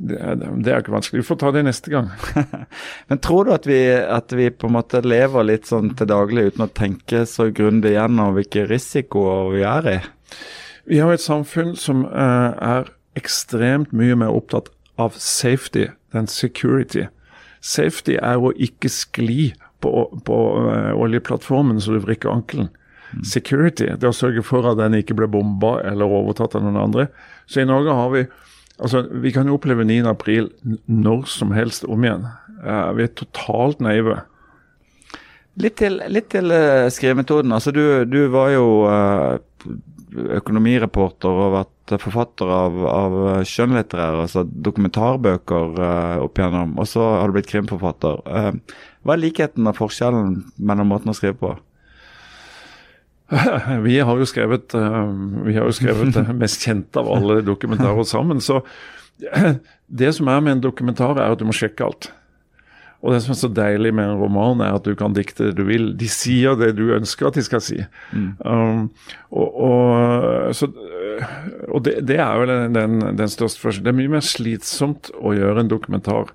det 0.06 0.20
er, 0.22 0.36
det 0.38 0.70
er, 0.70 0.84
ikke 0.84 0.94
vanskelig. 0.94 1.24
Vi 1.24 1.28
får 1.32 1.38
ta 1.42 1.50
det 1.56 1.64
neste 1.66 1.90
gang. 1.90 2.12
Men 3.10 3.22
tror 3.26 3.48
du 3.48 3.56
at 3.56 3.66
vi, 3.66 3.80
at 3.90 4.36
vi, 4.38 4.52
på 4.54 4.70
en 4.70 4.76
måte 4.76 5.02
lever 5.02 5.48
litt 5.48 5.66
sånn 5.72 5.96
til 5.98 6.12
daglig 6.12 6.52
uten 6.52 6.68
å 6.68 6.74
tenke 6.78 7.24
så 7.30 7.48
grundig 7.50 7.96
gjennom 7.96 8.36
hvilke 8.38 8.68
risikoer 8.70 9.50
vi 9.56 9.66
er 9.66 9.90
i? 9.96 9.98
Vi 10.86 11.02
har 11.02 11.16
et 11.16 11.26
samfunn 11.26 11.74
som 11.80 12.06
uh, 12.06 12.54
er 12.54 12.94
ekstremt 13.18 13.96
mye 13.98 14.14
mer 14.22 14.36
opptatt 14.36 14.70
av 15.02 15.18
safety 15.18 15.88
enn 16.14 16.30
security. 16.30 17.08
Safety 17.66 18.20
er 18.22 18.38
å 18.38 18.54
ikke 18.54 18.94
skli 18.94 19.56
på, 19.82 19.96
på 20.22 20.42
uh, 20.70 20.94
oljeplattformen 20.94 21.82
så 21.82 21.98
du 21.98 22.04
vrikker 22.06 22.30
ankelen. 22.30 22.70
Mm. 23.10 23.26
Security 23.26 23.90
det 23.90 24.06
er 24.06 24.14
å 24.14 24.22
sørge 24.22 24.46
for 24.46 24.70
at 24.70 24.78
den 24.78 25.02
ikke 25.02 25.18
blir 25.18 25.34
bomba 25.34 25.80
eller 25.82 26.14
overtatt 26.14 26.60
av 26.60 26.70
noen 26.70 26.84
andre. 26.92 27.10
Så 27.50 27.66
i 27.66 27.70
Norge 27.70 27.98
har 27.98 28.14
vi 28.14 28.28
Altså, 28.80 29.06
Vi 29.12 29.32
kan 29.32 29.48
jo 29.48 29.56
oppleve 29.56 29.86
9. 29.88 30.04
april 30.10 30.50
når 30.86 31.28
som 31.32 31.54
helst 31.56 31.86
om 31.88 32.04
igjen. 32.04 32.28
Uh, 32.66 32.92
vi 32.98 33.06
er 33.06 33.14
totalt 33.16 33.84
naive. 33.84 34.20
Litt 35.62 35.78
til, 35.80 36.02
litt 36.12 36.28
til 36.34 36.52
uh, 36.52 36.88
skrivemetoden. 36.92 37.54
Altså, 37.56 37.72
du, 37.72 38.04
du, 38.10 38.26
var 38.34 38.52
jo 38.52 38.66
uh, 38.90 39.38
økonomireporter 40.36 41.30
og 41.30 41.56
vært 41.56 41.96
forfatter 42.02 42.50
av, 42.50 42.82
av 42.90 43.16
skjønnlitterære, 43.46 44.26
altså 44.26 44.44
dokumentarbøker 44.44 45.80
opp 46.24 46.40
igjennom. 46.40 46.74
Og 46.82 46.90
så 46.90 47.04
har 47.20 47.30
du 47.30 47.36
blitt 47.38 47.52
krimforfatter. 47.52 48.24
hva 48.26 49.16
er 49.16 49.22
likheten 49.22 49.70
og 49.70 49.78
forskjellen 49.78 50.40
mellom 50.58 50.90
måten 50.90 51.14
å 51.14 51.18
skrive 51.18 51.38
på? 51.44 51.52
Vi 53.88 54.00
har 54.00 54.20
jo 54.20 54.26
skrevet, 54.30 54.74
eh, 54.78 55.06
vi 55.46 55.56
har 55.58 55.66
jo 55.66 55.74
skrevet 55.74 56.14
det 56.14 56.36
mest 56.38 56.62
kjente 56.66 57.02
av 57.02 57.10
alle 57.10 57.42
dokumentarer 57.46 58.06
sammen. 58.06 58.42
Så 58.42 58.62
det 60.02 60.14
som 60.14 60.30
er 60.30 60.44
med 60.46 60.58
en 60.58 60.68
dokumentar, 60.68 61.18
er 61.18 61.34
at 61.34 61.42
du 61.42 61.48
må 61.48 61.56
sjekke 61.56 61.88
alt. 61.88 62.12
Og 63.06 63.14
det 63.14 63.22
som 63.22 63.36
er 63.36 63.38
så 63.38 63.50
deilig 63.54 63.92
med 63.94 64.08
en 64.10 64.22
roman, 64.22 64.62
er 64.66 64.78
at 64.78 64.86
du 64.86 64.96
kan 64.98 65.14
dikte 65.14 65.50
det 65.50 65.60
du 65.60 65.66
vil. 65.68 65.92
De 65.98 66.08
sier 66.10 66.58
det 66.58 66.72
du 66.78 66.88
ønsker 66.96 67.30
at 67.30 67.38
de 67.38 67.44
skal 67.46 67.62
si. 67.62 67.78
Mm. 68.14 68.32
Um, 68.42 68.88
og, 69.30 69.60
og, 69.68 70.56
så, 70.58 70.72
og 71.70 71.84
det, 71.86 72.00
det, 72.10 72.18
er 72.18 72.42
vel 72.42 72.56
den, 72.74 72.98
den 73.20 73.30
største 73.30 73.62
forskjellen. 73.62 73.86
Det 73.86 73.94
er 73.94 74.00
mye 74.00 74.16
mer 74.16 74.26
slitsomt 74.26 75.12
å 75.22 75.36
gjøre 75.38 75.66
en 75.66 75.70
dokumentar 75.70 76.34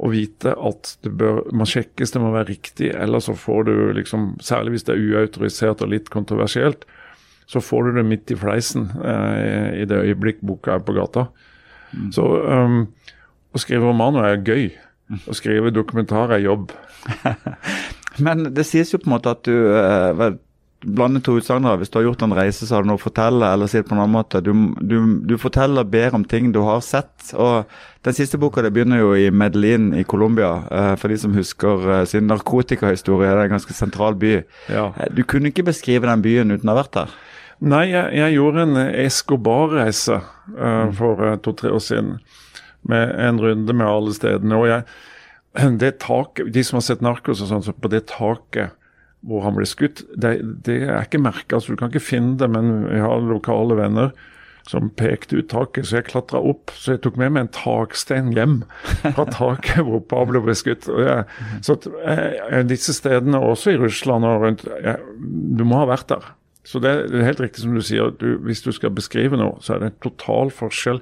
å 0.00 0.08
vite 0.08 0.54
at 0.56 0.94
det 1.04 1.12
bør, 1.20 1.42
må 1.52 1.66
sjekkes, 1.68 2.14
det 2.14 2.22
må 2.22 2.32
være 2.32 2.48
riktig. 2.54 2.88
Eller 2.96 3.20
så 3.20 3.34
får 3.36 3.66
du 3.68 3.74
liksom, 3.98 4.32
særlig 4.44 4.76
hvis 4.76 4.86
det 4.88 4.96
er 4.96 5.02
uautorisert 5.04 5.84
og 5.84 5.92
litt 5.92 6.08
kontroversielt, 6.12 6.86
så 7.50 7.60
får 7.60 7.88
du 7.88 7.98
det 7.98 8.06
midt 8.08 8.30
i 8.32 8.38
fleisen 8.38 8.88
eh, 9.02 9.82
i 9.82 9.86
det 9.90 9.98
øyeblikk 9.98 10.40
boka 10.46 10.76
er 10.76 10.84
på 10.86 10.94
gata. 10.96 11.26
Mm. 11.90 12.12
Så 12.14 12.24
um, 12.24 12.84
å 13.50 13.60
skrive 13.60 13.90
romaner 13.90 14.28
er 14.28 14.44
gøy. 14.46 14.70
Å 15.26 15.34
skrive 15.34 15.72
dokumentar 15.74 16.32
er 16.36 16.44
jobb. 16.44 16.70
Men 18.24 18.46
det 18.54 18.64
sies 18.68 18.94
jo 18.94 19.00
på 19.02 19.10
en 19.10 19.16
måte 19.16 19.34
at 19.34 19.42
du 19.48 19.56
eh, 19.74 20.38
blande 20.84 21.20
to 21.20 21.36
utsagnere. 21.36 21.80
Hvis 21.80 21.90
du 21.92 21.98
har 21.98 22.06
gjort 22.08 22.22
en 22.24 22.34
reise, 22.36 22.66
så 22.66 22.76
har 22.76 22.84
du 22.84 22.90
noe 22.90 23.00
å 23.00 23.02
fortelle. 23.02 23.46
Eller 23.52 23.68
si 23.68 23.80
det 23.80 23.88
på 23.88 23.94
en 23.94 24.02
annen 24.02 24.14
måte. 24.14 24.40
Du, 24.44 24.52
du, 24.80 24.96
du 25.28 25.36
forteller 25.40 25.88
bedre 25.88 26.20
om 26.20 26.24
ting 26.28 26.50
du 26.54 26.60
har 26.64 26.80
sett. 26.84 27.32
og 27.34 27.68
Den 28.06 28.16
siste 28.16 28.40
boka 28.40 28.64
det 28.64 28.72
begynner 28.76 29.02
jo 29.02 29.12
i 29.16 29.28
Medellin 29.30 29.90
i 29.98 30.04
Colombia. 30.08 30.52
Uh, 30.70 30.94
for 31.00 31.12
de 31.12 31.18
som 31.20 31.36
husker 31.36 31.84
uh, 31.88 32.04
sin 32.08 32.28
narkotikahistorie. 32.30 33.28
Det 33.28 33.44
er 33.44 33.50
en 33.50 33.58
ganske 33.58 33.76
sentral 33.76 34.16
by. 34.20 34.38
Ja. 34.72 34.88
Uh, 34.96 35.04
du 35.12 35.22
kunne 35.28 35.52
ikke 35.52 35.68
beskrive 35.68 36.08
den 36.08 36.24
byen 36.24 36.56
uten 36.56 36.70
å 36.70 36.74
ha 36.74 36.80
vært 36.82 36.96
der? 36.96 37.14
Nei, 37.60 37.84
jeg, 37.90 38.16
jeg 38.16 38.38
gjorde 38.38 38.64
en 38.64 38.82
Escobar-reise 39.04 40.22
uh, 40.56 40.88
for 40.96 41.36
to-tre 41.44 41.74
år 41.76 41.84
siden. 41.84 42.18
Med 42.88 43.12
en 43.20 43.40
runde 43.42 43.76
med 43.76 43.84
alle 43.84 44.16
stedene. 44.16 44.56
og 44.56 44.70
jeg 44.70 44.84
det 45.82 45.98
taket, 46.00 46.48
De 46.54 46.64
som 46.64 46.78
har 46.78 46.88
sett 46.88 47.02
'Narkos', 47.04 47.42
og 47.44 47.50
sånn, 47.50 47.64
så 47.68 47.76
på 47.76 47.90
det 47.92 48.06
taket 48.08 48.78
hvor 49.26 49.44
han 49.44 49.56
ble 49.56 49.66
skutt, 49.68 50.02
det, 50.16 50.38
det 50.64 50.82
er 50.86 51.04
ikke 51.04 51.20
merka. 51.20 51.60
så 51.60 51.74
du 51.74 51.80
kan 51.80 51.92
ikke 51.92 52.04
finne 52.04 52.38
det, 52.40 52.48
men 52.50 52.86
vi 52.88 53.00
har 53.02 53.24
lokale 53.24 53.76
venner 53.76 54.12
som 54.68 54.90
pekte 54.94 55.40
ut 55.40 55.48
taket, 55.50 55.88
så 55.88 55.98
jeg 55.98 56.08
klatra 56.10 56.40
opp. 56.46 56.72
Så 56.76 56.94
jeg 56.94 57.02
tok 57.04 57.16
med 57.20 57.32
meg 57.34 57.46
en 57.46 57.54
takstein 57.54 58.30
hjem 58.36 58.60
fra 59.02 59.26
taket 59.40 59.82
hvor 59.86 60.02
Pablo 60.10 60.42
ble 60.44 60.54
skutt. 60.58 60.88
Jeg, 60.88 61.24
så 61.66 61.76
at, 61.78 61.88
jeg, 61.88 62.68
Disse 62.70 62.94
stedene, 62.96 63.40
også 63.40 63.74
i 63.74 63.80
Russland 63.80 64.28
og 64.28 64.44
rundt, 64.44 64.66
jeg, 64.84 65.00
du 65.58 65.64
må 65.66 65.80
ha 65.82 65.88
vært 65.90 66.10
der. 66.12 66.28
Så 66.68 66.80
det 66.82 66.92
er 66.92 67.24
helt 67.26 67.40
riktig 67.42 67.64
som 67.64 67.74
du 67.74 67.82
sier, 67.84 68.12
du, 68.20 68.34
hvis 68.44 68.62
du 68.62 68.70
skal 68.76 68.92
beskrive 68.94 69.38
noe, 69.40 69.56
så 69.64 69.74
er 69.74 69.82
det 69.82 69.90
en 69.90 70.02
total 70.04 70.52
forskjell 70.54 71.00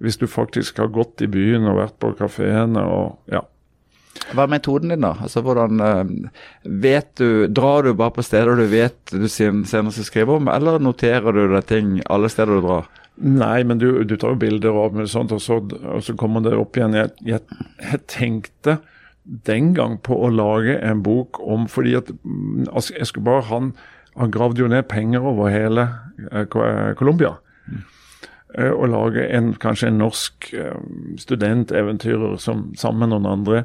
hvis 0.00 0.16
du 0.20 0.26
faktisk 0.30 0.78
har 0.80 0.92
gått 0.92 1.20
i 1.24 1.28
byen 1.28 1.66
og 1.68 1.76
vært 1.76 1.96
på 2.00 2.14
kafeene 2.16 2.84
og 2.88 3.32
ja. 3.32 3.42
Hva 4.30 4.44
er 4.44 4.52
metoden 4.52 4.92
din, 4.92 5.02
da? 5.02 5.14
Altså, 5.22 5.42
hvordan 5.42 5.80
uh, 5.82 6.30
vet 6.62 7.10
du, 7.18 7.46
Drar 7.50 7.86
du 7.86 7.92
bare 7.98 8.14
på 8.14 8.24
steder 8.26 8.58
du 8.58 8.66
vet 8.70 9.14
du 9.14 9.26
senere 9.30 9.94
skal 9.94 10.06
skrive 10.06 10.38
om, 10.38 10.50
eller 10.50 10.82
noterer 10.82 11.34
du 11.34 11.44
deg 11.54 11.66
ting 11.70 11.98
alle 12.10 12.30
steder 12.30 12.58
du 12.58 12.66
drar? 12.66 12.90
Nei, 13.20 13.60
men 13.68 13.80
du, 13.80 14.02
du 14.08 14.16
tar 14.16 14.34
jo 14.34 14.40
bilder 14.40 14.76
og 14.80 14.96
sånt, 15.10 15.32
og 15.36 15.42
så, 15.44 15.58
og 15.60 16.00
så 16.04 16.14
kommer 16.16 16.44
det 16.44 16.54
opp 16.56 16.78
igjen. 16.78 16.96
Jeg, 16.96 17.12
jeg, 17.26 17.60
jeg, 17.82 18.00
tenkte 18.08 18.78
den 19.24 19.74
gang 19.76 19.98
på 20.00 20.16
å 20.16 20.30
lage 20.32 20.78
en 20.80 21.02
bok 21.04 21.42
om 21.44 21.66
fordi 21.68 21.92
at 21.98 22.08
altså, 22.72 22.94
jeg 22.96 23.10
skulle 23.10 23.28
bare 23.28 23.44
Han, 23.50 23.72
han 24.16 24.32
gravde 24.32 24.64
jo 24.64 24.70
ned 24.72 24.88
penger 24.88 25.26
over 25.26 25.52
hele 25.52 25.86
eh, 26.32 26.46
Colombia. 26.96 27.36
Mm. 27.68 27.84
Eh, 28.58 28.88
lage 28.88 29.28
en, 29.28 29.52
kanskje 29.54 29.90
en 29.90 30.00
norsk 30.00 30.50
eh, 30.54 30.80
studenteventyrer 31.20 32.40
som 32.40 32.70
sammen 32.78 33.04
med 33.04 33.12
noen 33.12 33.28
andre 33.36 33.64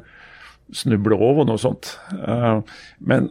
snubler 0.74 1.22
over 1.22 1.46
noe 1.46 1.62
sånt. 1.62 1.96
Uh, 2.14 2.62
men 2.98 3.30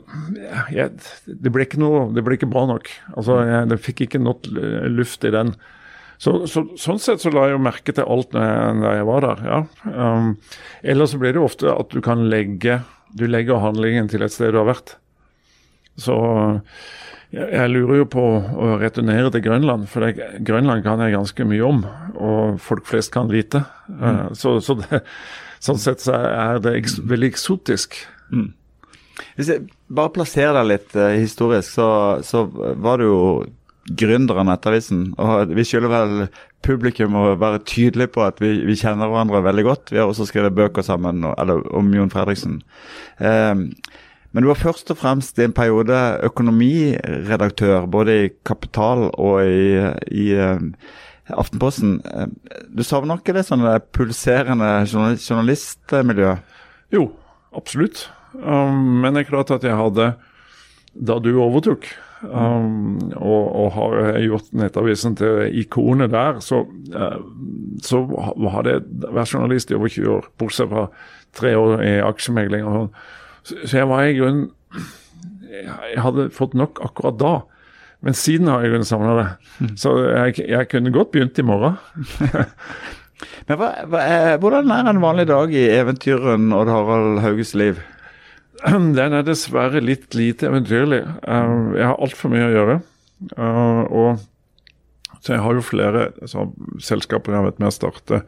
jeg, 0.73 0.93
det, 1.27 1.51
ble 1.51 1.67
ikke 1.67 1.81
noe, 1.83 2.09
det 2.15 2.23
ble 2.27 2.39
ikke 2.39 2.51
bra 2.53 2.67
nok. 2.71 2.91
Altså, 3.17 3.41
jeg, 3.49 3.71
Det 3.73 3.81
fikk 3.83 4.05
ikke 4.07 4.23
nok 4.23 4.51
luft 4.95 5.27
i 5.27 5.33
den. 5.35 5.55
Så, 6.23 6.45
så, 6.47 6.63
sånn 6.79 7.01
sett 7.03 7.25
så 7.25 7.33
la 7.35 7.49
jeg 7.49 7.57
jo 7.57 7.65
merke 7.67 7.93
til 7.93 8.07
alt 8.07 8.31
da 8.33 8.93
jeg 8.95 9.07
var 9.09 9.25
der. 9.27 9.47
ja. 9.49 9.63
Um, 9.91 10.37
ellers 10.87 11.13
så 11.13 11.19
blir 11.21 11.35
det 11.35 11.43
jo 11.43 11.49
ofte 11.49 11.73
at 11.75 11.91
du 11.91 11.99
kan 12.05 12.23
legge 12.31 12.79
du 13.15 13.27
legger 13.31 13.63
handlingen 13.63 14.09
til 14.11 14.25
et 14.27 14.35
sted 14.35 14.53
du 14.55 14.59
har 14.59 14.71
vært. 14.73 14.97
Så 16.01 16.15
jeg, 17.35 17.71
lurer 17.73 18.03
jo 18.03 18.09
på 18.11 18.25
å 18.25 18.75
returnere 18.81 19.31
til 19.35 19.45
Grønland, 19.45 19.87
for 19.91 20.07
det, 20.07 20.29
Grønland 20.47 20.85
kan 20.87 21.03
jeg 21.03 21.17
ganske 21.17 21.47
mye 21.51 21.65
om. 21.67 21.83
Og 22.15 22.61
folk 22.63 22.87
flest 22.89 23.13
kan 23.15 23.31
lite. 23.33 23.65
Mm. 23.89 24.05
Uh, 24.05 24.29
så, 24.39 24.59
så 24.65 24.79
det, 24.83 25.05
Sånn 25.65 25.81
sett 25.81 26.03
så 26.05 26.13
er 26.29 26.59
det 26.61 26.75
eks 26.77 26.99
veldig 27.09 27.31
eksotisk. 27.33 27.97
Mm. 28.29 28.51
Hvis 29.39 29.49
jeg 29.49 29.69
bare 29.89 30.13
plasserer 30.13 30.59
deg 30.59 30.71
litt 30.75 30.97
uh, 30.99 31.15
historisk, 31.17 31.71
så, 31.79 31.87
så, 32.27 32.45
var 32.53 33.01
du 33.01 33.07
jo 33.07 33.21
gründer 33.85 34.41
av 34.41 34.49
Nettavisen. 34.49 35.07
Og 35.21 35.55
vi 35.57 35.65
skylder 35.65 35.93
vel 35.93 36.27
publikum 36.65 37.17
å 37.21 37.25
være 37.41 37.63
tydelig 37.69 38.11
på 38.15 38.25
at 38.25 38.41
vi, 38.45 38.55
vi, 38.65 38.77
kjenner 38.81 39.09
hverandre 39.09 39.45
veldig 39.45 39.65
godt. 39.67 39.93
Vi 39.93 40.01
har 40.01 40.09
også 40.09 40.29
skrevet 40.29 40.57
bøker 40.57 40.85
sammen 40.85 41.25
eller, 41.33 41.65
om 41.77 41.91
Jon 41.97 42.13
Fredriksen. 42.13 42.61
Um, 43.21 43.71
men 44.35 44.43
du 44.43 44.51
var 44.51 44.59
først 44.59 44.91
og 44.91 44.99
fremst 44.99 45.39
i 45.39 45.47
en 45.47 45.55
periode 45.55 45.97
økonomiredaktør 46.27 47.87
både 47.87 48.17
i 48.25 48.31
Kapital 48.47 49.07
og 49.15 49.47
i, 49.47 49.79
i 50.11 50.25
um, 50.43 50.73
Aftenposten. 51.31 52.01
Eh, 52.05 52.27
du 52.69 52.83
savner 52.85 53.23
ikke 53.23 53.37
det 53.37 53.47
sånne 53.47 53.79
pulserende 53.95 54.73
journalistmiljø? 54.91 56.35
Jo, 56.93 57.07
absolutt. 57.55 58.09
Um, 58.35 59.01
men 59.05 59.15
det 59.15 59.23
er 59.23 59.31
klart 59.31 59.55
at 59.55 59.65
jeg 59.65 59.79
hadde, 59.79 60.11
da 60.95 61.19
du 61.23 61.31
overtok, 61.39 61.87
um, 62.27 62.99
og, 63.15 63.43
og, 63.47 63.73
har 63.79 64.21
gjort 64.27 64.53
Nettavisen 64.59 65.15
til 65.17 65.47
ikonet 65.63 66.13
der, 66.13 66.43
så, 66.45 66.65
uh, 66.93 67.21
så 67.87 68.03
hadde 68.59 68.81
det 68.83 69.15
vært 69.15 69.33
journalist 69.39 69.71
i 69.71 69.79
over 69.79 69.95
20 69.95 70.17
år, 70.19 70.33
bortsett 70.43 70.75
fra 70.75 70.89
tre 71.39 71.55
år 71.59 71.79
i 71.87 72.01
aksjemegling. 72.03 72.67
Så, 73.45 73.59
så 73.65 73.81
jeg 73.83 73.89
var 73.91 74.07
i 74.07 74.17
grunnen 74.17 74.51
Jeg 75.53 76.03
hadde 76.03 76.31
fått 76.35 76.57
nok 76.59 76.81
akkurat 76.83 77.19
da. 77.21 77.35
Men 78.05 78.17
siden 78.19 78.51
har 78.51 78.65
jeg 78.65 78.75
kunnet 78.75 78.89
samle 78.89 79.15
det. 79.17 79.29
Mm. 79.61 79.73
Så 79.81 79.95
jeg, 80.03 80.37
jeg, 80.51 80.69
kunne 80.73 80.93
godt 80.93 81.13
begynt 81.15 81.39
i 81.41 81.47
morgen. 81.47 81.79
Men 83.49 83.61
hva, 83.61 83.71
hva 83.89 84.03
er, 84.03 84.37
Hvordan 84.43 84.73
er 84.75 84.91
en 84.91 85.01
vanlig 85.01 85.29
dag 85.31 85.55
i 85.55 85.63
eventyren 85.73 86.51
Odd 86.57 86.73
Harald 86.73 87.23
Hauges 87.25 87.55
liv? 87.57 87.81
Den 88.99 89.17
er 89.17 89.25
dessverre 89.25 89.81
litt 89.85 90.17
lite 90.19 90.51
eventyrlig. 90.51 91.01
Eh, 91.05 91.55
jeg 91.79 91.89
har 91.89 92.03
altfor 92.03 92.33
mye 92.35 92.49
å 92.49 92.55
gjøre. 92.55 92.79
Eh, 93.39 93.83
og 93.95 94.25
så 95.25 95.37
jeg 95.39 95.45
har 95.47 95.57
jo 95.57 95.65
flere 95.65 96.09
så, 96.29 96.49
selskaper 96.85 97.33
jeg 97.33 97.41
har 97.41 97.49
vært 97.49 97.63
med 97.63 97.71
å 97.71 97.75
starte 97.75 98.21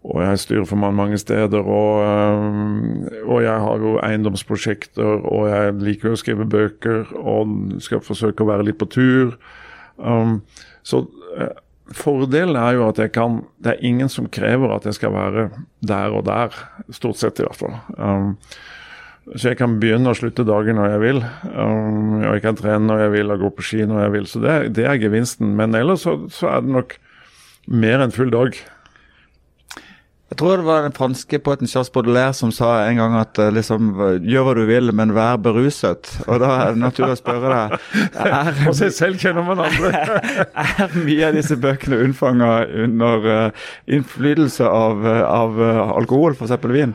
og 0.00 0.22
jeg 0.24 0.38
styrer 0.40 0.64
for 0.64 0.80
mange, 0.80 1.18
steder. 1.18 1.60
Og, 1.60 2.02
øh, 2.04 3.24
og, 3.24 3.42
jeg 3.42 3.60
har 3.60 3.76
jo 3.78 3.98
eiendomsprosjekter, 4.00 5.26
og 5.28 5.48
jeg 5.50 5.74
liker 5.84 6.14
å 6.14 6.20
skrive 6.20 6.48
bøker 6.48 7.12
og 7.20 7.80
skal 7.84 8.00
forsøke 8.04 8.44
å 8.44 8.48
være 8.48 8.70
litt 8.70 8.80
på 8.80 8.88
tur. 8.88 9.36
Um, 9.98 10.40
så 10.82 11.02
uh, 11.36 11.52
fordelen 11.92 12.56
er 12.56 12.78
jo 12.78 12.86
at 12.86 12.96
jeg 12.96 13.10
kan 13.12 13.42
Det 13.60 13.74
er 13.74 13.84
ingen 13.84 14.08
som 14.08 14.30
krever 14.32 14.72
at 14.72 14.86
jeg 14.88 14.96
skal 14.96 15.12
være 15.12 15.50
der 15.84 16.14
og 16.16 16.24
der, 16.24 16.56
stort 16.88 17.20
sett 17.20 17.42
i 17.42 17.44
hvert 17.44 17.60
fall. 17.60 17.76
Um, 18.00 18.38
så 19.36 19.52
jeg 19.52 19.60
kan 19.60 19.76
begynne 19.82 20.08
og 20.10 20.16
slutte 20.16 20.48
dagen 20.48 20.80
når 20.80 20.94
jeg 20.94 21.04
vil. 21.04 21.22
Um, 21.52 22.22
og 22.24 22.32
jeg 22.38 22.46
kan 22.48 22.56
trene 22.56 22.88
når 22.88 23.04
jeg 23.04 23.16
vil 23.18 23.36
og 23.36 23.44
gå 23.44 23.54
på 23.58 23.68
ski 23.68 23.84
når 23.84 24.06
jeg 24.06 24.16
vil. 24.16 24.26
Så 24.32 24.40
det, 24.40 24.58
det 24.80 24.88
er 24.88 25.02
gevinsten. 25.02 25.52
Men 25.60 25.76
ellers 25.76 26.08
så, 26.08 26.16
så 26.32 26.54
er 26.56 26.64
det 26.64 26.72
nok 26.72 26.96
mer 27.68 28.00
enn 28.00 28.16
full 28.16 28.32
dag. 28.32 28.56
Jeg 30.30 30.38
tror 30.38 30.60
det 30.60 30.66
var 30.66 30.84
den 30.86 30.94
franske 30.94 31.40
poeten 31.42 31.66
Charles 31.66 31.90
Baudelaire 31.90 32.34
som 32.38 32.52
sa 32.54 32.84
en 32.86 33.00
gang 33.00 33.16
at 33.18 33.38
eh, 33.42 33.50
liksom, 33.50 33.88
gjør 34.22 34.44
hva 34.46 34.52
du 34.54 34.62
vil, 34.68 34.92
men 34.94 35.14
vær 35.16 35.40
beruset. 35.42 36.06
Og 36.28 36.38
da 36.38 36.50
er 36.54 36.76
det 36.76 36.82
naturlig 36.84 37.16
å 37.16 37.18
spørre 37.18 37.50
deg 37.50 37.74
er, 38.14 38.60
Og 38.70 38.76
seg 38.78 38.94
selv 38.94 39.18
kjenner 39.18 39.42
man 39.48 39.64
andre. 39.66 39.90
er 40.86 40.94
mye 41.00 41.32
av 41.32 41.34
disse 41.34 41.58
bøkene 41.58 41.98
unnfanga 42.04 42.52
under 42.84 43.26
uh, 43.26 43.64
innflytelse 43.90 44.70
av, 44.70 45.02
uh, 45.02 45.24
av 45.26 45.58
uh, 45.58 45.96
alkohol, 45.98 46.38
f.eks. 46.38 46.62
vin? 46.78 46.94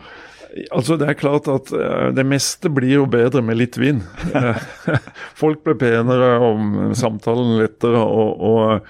Altså 0.71 0.95
Det 0.95 1.09
er 1.09 1.17
klart 1.19 1.49
at 1.51 1.73
uh, 1.75 2.11
det 2.15 2.23
meste 2.27 2.71
blir 2.71 3.01
jo 3.01 3.09
bedre 3.11 3.41
med 3.43 3.59
litt 3.59 3.79
vin. 3.81 4.03
Folk 5.41 5.65
blir 5.65 5.79
penere, 5.81 6.37
og 6.39 6.95
samtalen 6.95 7.57
lettere. 7.59 8.01
og, 8.01 8.41
og 8.41 8.87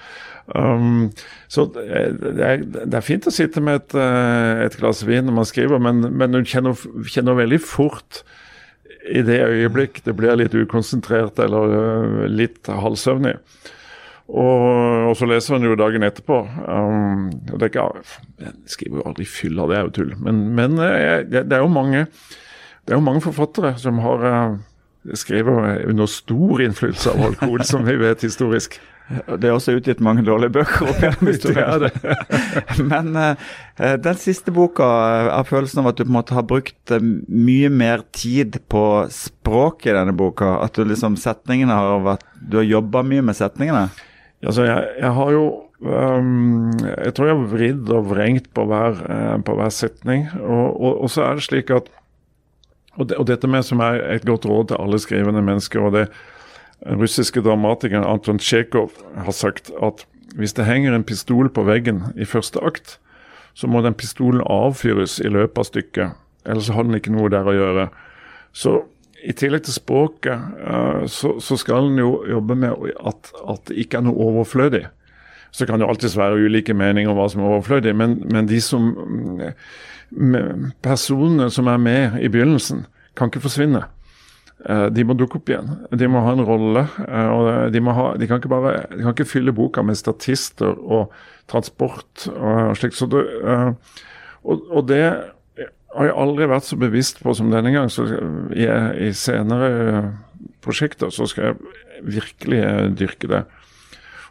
Um, 0.54 1.10
så 1.50 1.64
det 1.74 1.82
er, 2.38 2.60
det 2.62 2.94
er, 2.94 3.02
fint 3.02 3.26
å 3.26 3.32
sitte 3.34 3.58
med 3.58 3.80
et, 3.80 3.94
eh, 3.98 4.60
et 4.66 4.76
glass 4.78 5.00
vin 5.06 5.26
når 5.26 5.34
man 5.40 5.48
skriver, 5.48 5.80
men, 5.82 6.06
men 6.14 6.36
du 6.36 6.46
kjenner, 6.46 6.78
kjenner, 7.10 7.38
veldig 7.40 7.58
fort 7.64 8.20
i 9.10 9.24
det 9.26 9.40
øyeblikk 9.42 10.04
det 10.06 10.14
blir 10.18 10.38
litt 10.38 10.54
ukonsentrert 10.54 11.38
eller 11.42 11.74
eh, 11.80 12.20
litt 12.30 12.70
halvsøvnig. 12.70 13.34
Og, 14.26 14.62
og, 15.06 15.12
så 15.18 15.28
leser 15.30 15.54
han 15.54 15.66
jo 15.68 15.76
dagen 15.78 16.02
etterpå. 16.02 16.40
Um, 16.66 17.28
og 17.52 17.60
det 17.60 17.68
er 17.68 17.72
ikke, 17.72 18.06
jeg 18.42 18.54
skriver 18.72 19.00
jo 19.00 19.06
aldri 19.10 19.26
fylla, 19.30 19.68
det 19.70 19.76
er 19.76 19.84
jo 19.86 19.92
tull. 20.00 20.16
Men, 20.18 20.40
men 20.58 20.80
jeg, 20.82 21.28
det, 21.30 21.44
er 21.54 21.62
jo 21.62 21.70
mange, 21.70 22.06
det 22.82 22.94
er 22.94 22.98
jo 22.98 23.06
mange 23.06 23.22
forfattere 23.22 23.76
som 23.78 24.02
har 24.02 24.26
skriver 25.14 25.86
under 25.86 26.06
stor 26.10 26.62
innflytelse 26.62 27.12
av 27.12 27.24
alkohol, 27.30 27.64
som 27.64 27.86
vi 27.86 27.96
vet 28.00 28.26
historisk. 28.26 28.80
Det 29.40 29.46
er 29.46 29.52
også 29.54 29.76
utgitt 29.78 30.00
mange 30.02 30.24
dårlige 30.26 30.50
bøker 30.56 30.88
opp 30.90 30.98
gjennom 30.98 31.28
det. 31.84 31.90
Men 32.90 33.12
uh, 33.14 33.92
den 34.02 34.18
siste 34.18 34.50
boka 34.50 34.82
uh, 34.82 35.28
har 35.30 35.46
følelsen 35.46 35.84
av 35.84 35.92
at 35.92 36.00
du 36.00 36.02
på 36.02 36.10
en 36.10 36.16
måte 36.16 36.34
har 36.34 36.46
brukt 36.48 36.90
uh, 36.90 36.98
mye 36.98 37.70
mer 37.70 38.02
tid 38.10 38.58
på 38.66 38.82
språket 39.14 39.92
i 39.92 39.96
denne 40.00 40.16
boka. 40.16 40.56
At 40.64 40.74
du 40.74 40.82
liksom 40.82 41.14
setningene 41.22 41.78
har 41.78 42.02
vært 42.02 42.26
Du 42.34 42.58
har 42.58 42.66
jobba 42.66 43.04
mye 43.06 43.22
med 43.30 43.38
setningene? 43.38 43.86
Altså, 44.44 44.66
jeg, 44.66 44.88
jeg 45.00 45.12
har 45.16 45.30
jo 45.32 45.44
um, 45.80 46.72
Jeg 46.78 47.14
tror 47.16 47.26
jeg 47.26 47.36
har 47.36 47.50
vridd 47.50 47.92
og 47.94 48.10
vrengt 48.10 48.50
på 48.54 48.66
hver, 48.68 49.00
på 49.46 49.56
hver 49.56 49.72
setning. 49.72 50.26
Og, 50.40 50.80
og, 50.80 50.92
og, 51.02 51.10
så 51.10 51.24
er 51.24 51.38
det 51.38 51.46
slik 51.48 51.72
at 51.74 51.88
og, 52.96 53.08
det, 53.08 53.16
og 53.20 53.26
dette 53.28 53.48
med 53.48 53.64
som 53.66 53.80
er 53.84 54.00
et 54.14 54.24
godt 54.24 54.46
råd 54.48 54.70
til 54.70 54.80
alle 54.80 55.00
skrivende 55.00 55.42
mennesker. 55.44 55.80
og 55.80 55.92
det 55.92 56.06
russiske 56.84 57.40
dramatikeren 57.40 58.04
Anton 58.04 58.38
Tsjekhov 58.38 58.92
har 59.16 59.32
sagt 59.32 59.70
at 59.82 60.04
hvis 60.36 60.52
det 60.52 60.66
henger 60.68 60.94
en 60.94 61.04
pistol 61.04 61.48
på 61.48 61.64
veggen 61.64 62.02
i 62.16 62.24
første 62.28 62.60
akt, 62.60 62.98
så 63.56 63.68
må 63.70 63.80
den 63.80 63.96
pistolen 63.96 64.42
avfyres 64.44 65.16
i 65.24 65.30
løpet 65.32 65.58
av 65.58 65.68
stykket. 65.70 66.16
Ellers 66.44 66.68
har 66.68 66.84
den 66.84 66.98
ikke 66.98 67.14
noe 67.14 67.30
der 67.32 67.48
å 67.48 67.54
gjøre. 67.56 67.86
Så 68.52 68.82
i 69.26 69.34
tillegg 69.34 69.66
til 69.66 69.76
språket, 69.76 70.44
uh, 70.62 71.02
så, 71.10 71.36
så, 71.42 71.58
skal 71.60 71.90
en 71.90 71.98
jo 72.02 72.12
jobbe 72.30 72.56
med 72.62 72.86
at, 73.02 73.32
at, 73.42 73.64
det 73.70 73.80
ikke 73.82 74.00
er 74.00 74.06
noe 74.06 74.28
overflødig. 74.30 74.84
Så 75.50 75.66
kan 75.66 75.80
det 75.80 75.88
alltids 75.88 76.16
være 76.18 76.38
ulike 76.46 76.74
meninger 76.76 77.10
om 77.10 77.18
hva 77.18 77.26
som 77.32 77.42
er 77.42 77.50
overflødig, 77.56 77.96
men, 77.96 78.20
men 78.30 78.48
de 78.50 78.60
som 78.62 78.92
Personene 80.86 81.48
som 81.50 81.66
er 81.66 81.80
med 81.82 82.20
i 82.22 82.28
begynnelsen, 82.30 82.84
kan 83.18 83.26
ikke 83.26 83.42
forsvinne. 83.48 83.80
Eh, 84.64 84.86
de 84.90 85.04
må 85.04 85.14
dukke 85.18 85.38
opp 85.38 85.50
igjen. 85.50 85.72
De 85.92 86.08
må 86.10 86.22
ha 86.24 86.32
en 86.32 86.44
rolle. 86.46 86.86
Eh, 87.04 87.30
og 87.30 87.72
De, 87.72 87.82
ha, 87.98 88.06
de, 88.18 88.28
kan, 88.30 88.42
bare, 88.50 88.74
de 88.92 89.02
kan 89.02 89.14
ikke 89.14 89.28
fylle 89.28 89.54
boka 89.56 89.84
med 89.84 89.98
statister 89.98 90.72
og 90.72 91.12
transport 91.50 92.26
og 92.32 92.76
slikt. 92.78 93.02
Eh, 93.02 93.68
og, 94.46 94.66
og, 94.70 94.82
det 94.88 95.04
har 95.96 96.10
jeg 96.10 96.18
aldri 96.20 96.48
vært 96.50 96.68
så 96.68 96.78
bevisst 96.80 97.20
på 97.24 97.34
som 97.36 97.50
denne 97.52 97.72
gang. 97.74 97.90
Så 97.92 98.06
i, 98.54 98.66
i 98.66 99.10
senere 99.16 100.16
prosjekter 100.64 101.12
så 101.14 101.28
skal 101.30 101.50
jeg 101.50 102.10
virkelig 102.16 102.62
dyrke 103.00 103.30
det. 103.30 103.44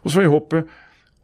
Og 0.02 0.10
så 0.10 0.18
får 0.18 0.26
jeg 0.26 0.34
håpe 0.34 0.66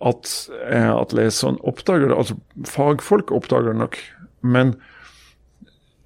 at, 0.03 0.33
at 0.75 1.15
leseren 1.15 1.61
oppdager 1.63 2.11
det. 2.11 2.19
Altså 2.19 2.67
fagfolk 2.67 3.31
oppdager 3.35 3.71
det 3.71 3.83
nok. 3.85 4.01
Men 4.43 4.75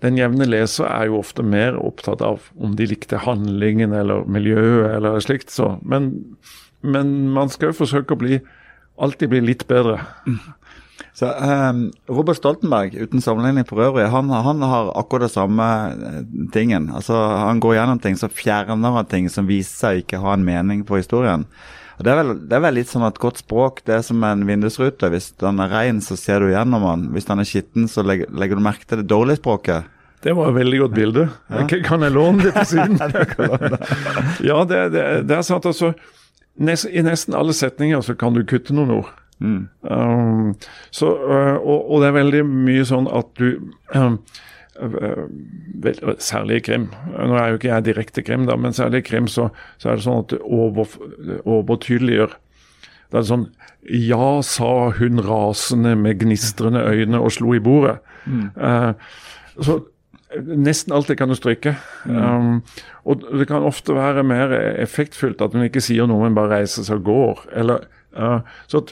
den 0.05 0.19
jevne 0.21 0.45
leser 0.49 0.89
er 0.91 1.09
jo 1.09 1.23
ofte 1.23 1.45
mer 1.47 1.79
opptatt 1.81 2.21
av 2.25 2.51
om 2.61 2.77
de 2.77 2.89
likte 2.91 3.23
handlingen 3.25 3.95
eller 3.97 4.29
miljøet 4.29 4.91
eller 4.93 5.17
slikt. 5.25 5.49
Så. 5.55 5.77
Men, 5.81 6.13
men 6.85 7.17
man 7.33 7.53
skal 7.53 7.73
jo 7.73 7.81
forsøke 7.81 8.15
å 8.15 8.21
bli, 8.21 8.43
alltid 9.01 9.33
bli 9.33 9.43
litt 9.49 9.65
bedre. 9.71 10.03
Så 11.17 11.29
um, 11.29 11.87
Robert 12.13 12.39
Stoltenberg, 12.39 12.95
uten 12.97 13.21
sammenligning 13.25 13.65
for 13.69 13.81
øvrig, 13.85 14.09
han, 14.13 14.31
han, 14.31 14.63
har 14.63 14.93
akkurat 15.01 15.27
det 15.27 15.33
samme 15.33 15.67
eh, 15.93 16.21
tingen. 16.53 16.91
Altså, 16.93 17.17
Han 17.17 17.61
går 17.61 17.79
gjennom 17.79 18.01
ting, 18.01 18.19
så 18.21 18.29
fjerner 18.29 18.95
han 18.99 19.09
ting 19.09 19.31
som 19.33 19.49
viser 19.49 19.77
seg 19.77 20.05
ikke 20.05 20.21
ha 20.21 20.37
en 20.37 20.45
mening 20.45 20.85
for 20.89 21.01
historien. 21.01 21.47
Og 21.97 22.05
det 22.05 22.13
er, 22.13 22.19
vel, 22.21 22.33
det 22.45 22.57
er 22.57 22.65
vel 22.67 22.77
litt 22.77 22.91
sånn 22.93 23.07
at 23.07 23.21
godt 23.21 23.41
språk 23.41 23.81
det 23.89 23.95
er 23.97 24.03
som 24.05 24.25
en 24.29 24.45
vindusrute. 24.49 25.09
Hvis 25.13 25.31
den 25.41 25.63
er 25.65 25.73
ren, 25.73 26.03
så 26.05 26.19
ser 26.21 26.45
du 26.45 26.51
gjennom 26.53 26.85
den. 26.85 27.07
Hvis 27.15 27.29
den 27.29 27.41
er 27.41 27.49
skitten, 27.49 27.87
så 27.89 28.05
legger, 28.05 28.29
legger, 28.37 28.61
du 28.61 28.67
merke 28.67 28.85
til 28.85 29.01
det 29.01 29.09
dårlige 29.09 29.41
språket. 29.41 29.89
Det 30.25 30.35
var 30.37 30.51
et 30.51 30.59
veldig 30.59 30.83
godt 30.83 30.97
bilde. 30.97 31.25
Ja. 31.49 31.65
Kan 31.87 32.05
jeg 32.05 32.13
låne 32.13 32.45
det 32.45 32.53
på 32.57 32.65
siden? 32.69 33.01
ja, 34.51 34.59
det, 34.69 34.83
det, 34.93 35.07
det, 35.29 35.39
er 35.39 35.47
sant. 35.47 35.69
altså. 35.69 35.95
Nest, 36.57 36.89
I 36.89 37.05
nesten 37.05 37.37
alle 37.37 37.57
setninger 37.57 38.05
så 38.05 38.17
kan 38.19 38.37
du 38.37 38.45
kutte 38.49 38.77
noen 38.77 38.99
ord. 39.01 39.11
Mm. 39.39 39.69
Um, 39.83 40.55
så, 40.91 41.11
uh, 41.13 41.57
og, 41.61 41.91
og, 41.91 42.01
det 42.01 42.09
er 42.09 42.17
veldig 42.17 42.43
mye 42.49 42.85
sånn 42.89 43.09
at 43.13 43.33
du 43.37 43.73
um, 43.95 44.21
Særlig 46.21 46.59
i 46.59 46.65
krim. 46.67 46.83
Nå 47.15 47.37
er 47.41 47.47
jo 47.49 47.57
ikke 47.57 47.71
jeg 47.71 47.85
direkte 47.87 48.21
krim, 48.21 48.43
da, 48.45 48.59
men 48.61 48.75
særlig 48.77 49.01
i 49.01 49.07
krim 49.07 49.29
så, 49.33 49.47
så, 49.81 49.89
er 49.89 49.97
det 49.97 50.05
sånn 50.05 50.19
at 50.21 50.35
det 50.35 50.41
over, 50.45 50.91
overtydeliggjør. 51.49 52.35
Det 53.09 53.21
er 53.23 53.25
sånn 53.25 53.47
Ja, 53.89 54.43
sa 54.45 54.91
hun 54.99 55.23
rasende 55.25 55.95
med 55.97 56.21
gnistrende 56.21 56.83
øyne 56.85 57.23
og 57.25 57.33
slo 57.39 57.55
i 57.57 57.63
bordet. 57.63 58.03
Mm. 58.29 58.51
Uh, 58.61 58.93
så 59.65 59.81
Nesten 60.37 60.93
alt 60.93 61.09
det 61.09 61.17
kan 61.17 61.31
du 61.31 61.37
stryke. 61.39 61.77
Mm. 62.05 62.17
Um, 62.19 62.57
og 63.09 63.23
det 63.39 63.47
kan 63.49 63.65
ofte 63.65 63.95
være 63.97 64.25
mer 64.27 64.51
effektfullt 64.83 65.41
at 65.41 65.55
hun 65.55 65.65
ikke 65.65 65.81
sier 65.81 66.09
noe, 66.11 66.27
men 66.27 66.37
bare 66.37 66.59
reiser 66.59 66.85
seg 66.85 66.99
og 67.01 67.07
går. 67.07 67.45
Eller, 67.63 67.87
uh, 68.19 68.43
så 68.69 68.83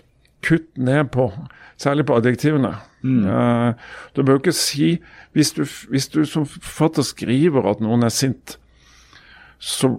kutt 0.44 0.70
ned 0.78 1.12
på 1.14 1.30
Særlig 1.74 2.04
på 2.06 2.14
adjektivene. 2.14 2.70
Mm. 3.02 3.24
Uh, 3.26 3.72
du 4.14 4.22
bør 4.22 4.38
ikke 4.38 4.52
si 4.54 4.92
hvis 5.34 5.50
du, 5.56 5.64
hvis 5.90 6.06
du 6.08 6.20
som 6.24 6.46
forfatter 6.46 7.02
skriver 7.02 7.66
at 7.66 7.80
noen 7.82 8.06
er 8.06 8.14
sint, 8.14 8.54
så, 9.58 9.90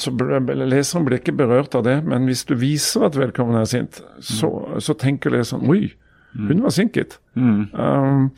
så 0.00 0.12
leseren 0.14 1.04
blir 1.04 1.20
ikke 1.20 1.36
berørt 1.36 1.76
av 1.76 1.84
det. 1.84 1.98
Men 2.08 2.24
hvis 2.30 2.46
du 2.48 2.54
viser 2.56 3.04
at 3.08 3.18
vedkommende 3.20 3.64
er 3.66 3.70
sint, 3.70 4.00
så, 4.24 4.50
så 4.80 4.96
tenker 4.96 5.34
leseren 5.34 5.68
Oi, 5.68 5.92
hun 6.34 6.64
var 6.64 6.72
sint, 6.74 6.96
gitt. 6.96 7.18
Mm. 7.34 7.68
Um, 7.74 8.30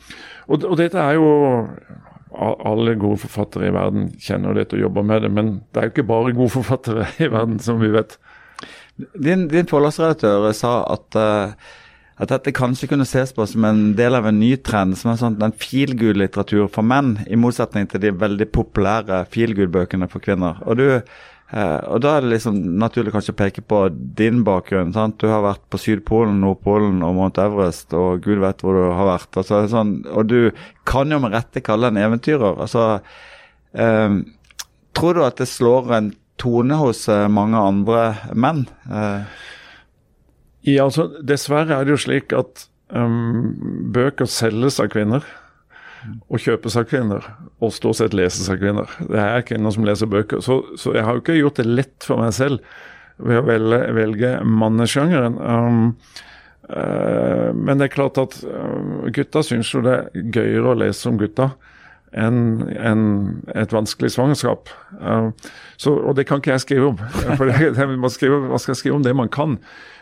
og, 0.47 0.63
og, 0.63 0.75
dette 0.77 1.01
er 1.01 1.17
jo 1.17 1.29
alle 2.37 2.93
gode 2.99 3.21
forfattere 3.23 3.69
i 3.69 3.73
verden 3.73 4.11
kjenner 4.21 4.57
dette 4.57 4.77
og 4.77 4.83
jobber 4.83 5.05
med 5.07 5.23
det, 5.25 5.31
men 5.33 5.53
det 5.71 5.81
er 5.81 5.87
jo 5.87 5.95
ikke 5.95 6.09
bare 6.11 6.35
gode 6.37 6.53
forfattere 6.53 7.07
i 7.23 7.31
verden, 7.31 7.57
som 7.63 7.81
vi 7.81 7.89
vet. 7.95 8.19
Din, 8.97 9.47
din 9.51 9.69
forlagsredaktør 9.69 10.49
sa 10.57 10.79
at 10.93 11.21
uh 11.21 11.73
at 12.17 12.31
dette 12.31 12.53
kanskje 12.57 12.89
kunne 12.89 13.05
ses 13.05 13.29
på 13.33 13.45
som 13.45 13.65
en 13.67 13.81
del 13.97 14.17
av 14.17 14.25
en 14.25 14.39
ny 14.41 14.55
trend, 14.65 14.97
som 14.97 15.11
er 15.11 15.19
sånn 15.21 15.37
en 15.45 15.53
feelgood-litteratur 15.53 16.65
for 16.73 16.85
menn, 16.85 17.19
i 17.29 17.37
motsetning 17.37 17.85
til 17.91 18.01
de 18.01 18.13
veldig 18.23 18.47
populære 18.57 19.19
feelgood-bøkene 19.33 20.09
for 20.09 20.25
kvinner. 20.25 20.61
Og, 20.65 20.81
du, 20.81 20.87
Uh, 21.47 21.79
og 21.95 22.01
da 22.03 22.17
er 22.17 22.25
det 22.25 22.33
liksom 22.33 22.57
naturlig 22.75 23.13
kanskje 23.13 23.31
å 23.31 23.37
peke 23.39 23.61
på 23.63 23.77
din 24.19 24.41
bakgrunn. 24.43 24.89
sant? 24.91 25.15
Du 25.15 25.29
har 25.31 25.45
vært 25.45 25.61
på 25.71 25.79
Sydpolen, 25.79 26.41
Nordpolen 26.43 26.97
og 27.07 27.13
Mount 27.15 27.39
Everest, 27.39 27.95
og 27.95 28.25
gud 28.25 28.41
vet 28.41 28.59
hvor 28.59 28.75
du 28.75 28.81
har 28.91 29.07
vært. 29.07 29.29
Altså, 29.39 29.61
sånn, 29.71 29.93
og 30.11 30.27
du 30.27 30.51
kan 30.83 31.07
jo 31.07 31.21
med 31.23 31.31
rette 31.31 31.63
kalle 31.63 31.87
en 31.87 32.01
eventyrer. 32.03 32.59
Altså, 32.65 32.99
Uh, 33.77 34.23
tror 34.95 35.13
du 35.13 35.19
at 35.21 35.37
det 35.37 35.45
slår 35.51 35.91
en 35.93 36.05
tone 36.41 36.77
hos 36.79 37.07
eh, 37.11 37.27
mange 37.31 37.59
andre 37.59 38.01
menn? 38.37 38.65
Eh, 38.89 39.43
ja, 40.67 40.85
altså, 40.85 41.07
Dessverre 41.23 41.77
er 41.77 41.87
det 41.87 41.95
jo 41.95 42.01
slik 42.07 42.33
at 42.35 42.67
um, 42.93 43.53
bøker 43.93 44.29
selges 44.29 44.81
av 44.83 44.91
kvinner. 44.93 45.25
Og 46.31 46.39
kjøpes 46.39 46.77
av 46.79 46.85
kvinner, 46.87 47.25
og 47.59 47.73
stort 47.75 47.97
sett 47.99 48.13
leses 48.15 48.47
av 48.51 48.59
kvinner. 48.61 48.91
Det 49.09 49.19
er 49.19 49.43
kvinner 49.47 49.73
som 49.75 49.83
leser 49.87 50.07
bøker. 50.07 50.39
Så, 50.45 50.61
så 50.79 50.93
jeg 50.95 51.03
har 51.03 51.17
jo 51.17 51.23
ikke 51.23 51.35
gjort 51.39 51.59
det 51.59 51.67
lett 51.67 52.05
for 52.05 52.21
meg 52.21 52.35
selv 52.37 52.61
ved 53.17 53.41
å 53.41 53.45
velge, 53.47 53.79
velge 53.97 54.31
mannesjangeren. 54.45 55.39
Um, 55.41 55.81
uh, 56.69 57.49
men 57.57 57.79
det 57.79 57.89
er 57.89 57.95
klart 57.95 58.21
at 58.21 58.37
uh, 58.45 59.07
gutta 59.15 59.43
syns 59.43 59.73
jo 59.73 59.81
det 59.83 59.97
er 59.97 60.29
gøyere 60.37 60.71
å 60.71 60.77
lese 60.83 61.09
om 61.09 61.19
gutta 61.19 61.51
enn 62.15 62.63
en 62.79 63.03
et 63.55 63.73
vanskelig 63.73 64.13
svangerskap. 64.15 64.71
Uh, 65.01 65.31
så, 65.77 65.93
og 65.93 66.15
det 66.17 66.27
kan 66.27 66.41
ikke 66.41 66.53
jeg 66.55 66.65
skrive 66.65 66.93
om. 66.93 67.01
For 67.39 67.49
det, 67.49 67.73
det, 67.75 68.11
skrive, 68.13 68.41
man 68.47 68.63
skal 68.63 68.79
skrive 68.79 68.95
om 68.95 69.05
det 69.05 69.15
man 69.15 69.31
kan. 69.31 69.57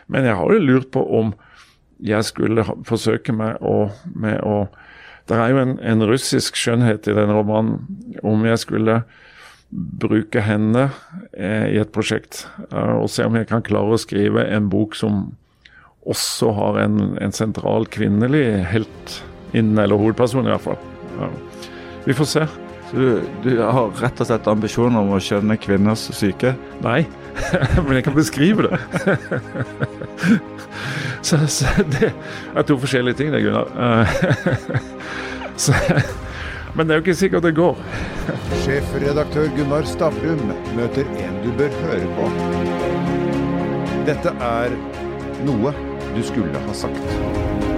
Men 0.06 0.24
jeg 0.28 0.38
har 0.38 0.52
jo 0.52 0.62
lurt 0.62 0.90
på 0.94 1.02
om 1.18 1.34
jeg 2.04 2.24
skulle 2.28 2.64
forsøke 2.86 3.32
meg 3.32 3.62
å, 3.64 3.88
med 4.14 4.42
å 4.44 4.66
Det 5.26 5.34
er 5.34 5.50
jo 5.50 5.58
en, 5.58 5.78
en, 5.82 6.04
russisk 6.06 6.54
skjønnhet 6.54 7.08
i 7.08 7.14
den 7.16 7.32
romanen. 7.34 7.80
Om 8.22 8.44
jeg 8.46 8.60
skulle 8.62 9.00
bruke 9.74 10.44
henne 10.46 10.90
eh, 11.34 11.72
i 11.74 11.80
et 11.80 11.90
prosjekt 11.90 12.44
uh, 12.70 13.02
og 13.02 13.10
se 13.10 13.26
om 13.26 13.34
jeg 13.34 13.48
kan 13.50 13.64
klare 13.66 13.96
å 13.96 13.98
skrive 13.98 14.44
en 14.46 14.68
bok 14.70 14.94
som 14.94 15.32
også 16.06 16.52
har 16.54 16.78
en, 16.84 17.00
en 17.18 17.34
sentral 17.34 17.88
kvinnelig 17.90 18.62
helt 18.70 19.18
innen, 19.50 19.82
eller 19.82 19.98
hovedperson 19.98 20.46
i 20.46 20.54
hvert 20.54 20.68
fall. 20.68 20.78
Ja. 21.18 21.32
Vi 22.06 22.14
får 22.14 22.24
se. 22.24 22.46
Så 22.90 22.96
du, 22.96 23.22
du, 23.42 23.50
har 23.58 23.90
rett 23.98 24.20
og 24.22 24.28
slett 24.28 24.46
ambisjoner 24.46 25.00
om 25.02 25.16
å 25.16 25.18
skjønne 25.18 25.56
kvinners 25.58 26.04
syke? 26.14 26.52
Nei, 26.84 27.00
men 27.82 27.96
jeg 27.98 28.06
kan 28.06 28.14
beskrive 28.14 28.68
det. 28.68 28.78
så, 31.26 31.40
så, 31.50 31.72
det 31.96 32.12
er 32.12 32.68
to 32.68 32.78
forskjellige 32.78 33.18
ting, 33.18 33.34
det, 33.34 33.42
Gunnar. 33.42 33.66
så, 35.64 35.74
men 36.78 36.86
det 36.86 36.94
er 36.94 37.00
jo 37.00 37.06
ikke 37.08 37.18
sikkert 37.18 37.48
det 37.48 37.56
går. 37.58 37.82
Sjefredaktør 38.62 39.50
Gunnar 39.58 39.90
Stavrum 39.90 40.46
møter 40.78 41.10
en 41.26 41.40
du 41.42 41.50
bør 41.58 41.74
høre 41.82 42.12
på. 42.20 42.30
Dette 44.06 44.30
er 44.54 44.78
noe 45.42 45.74
du 46.14 46.22
skulle 46.22 46.68
ha 46.68 46.82
sagt. 46.86 47.74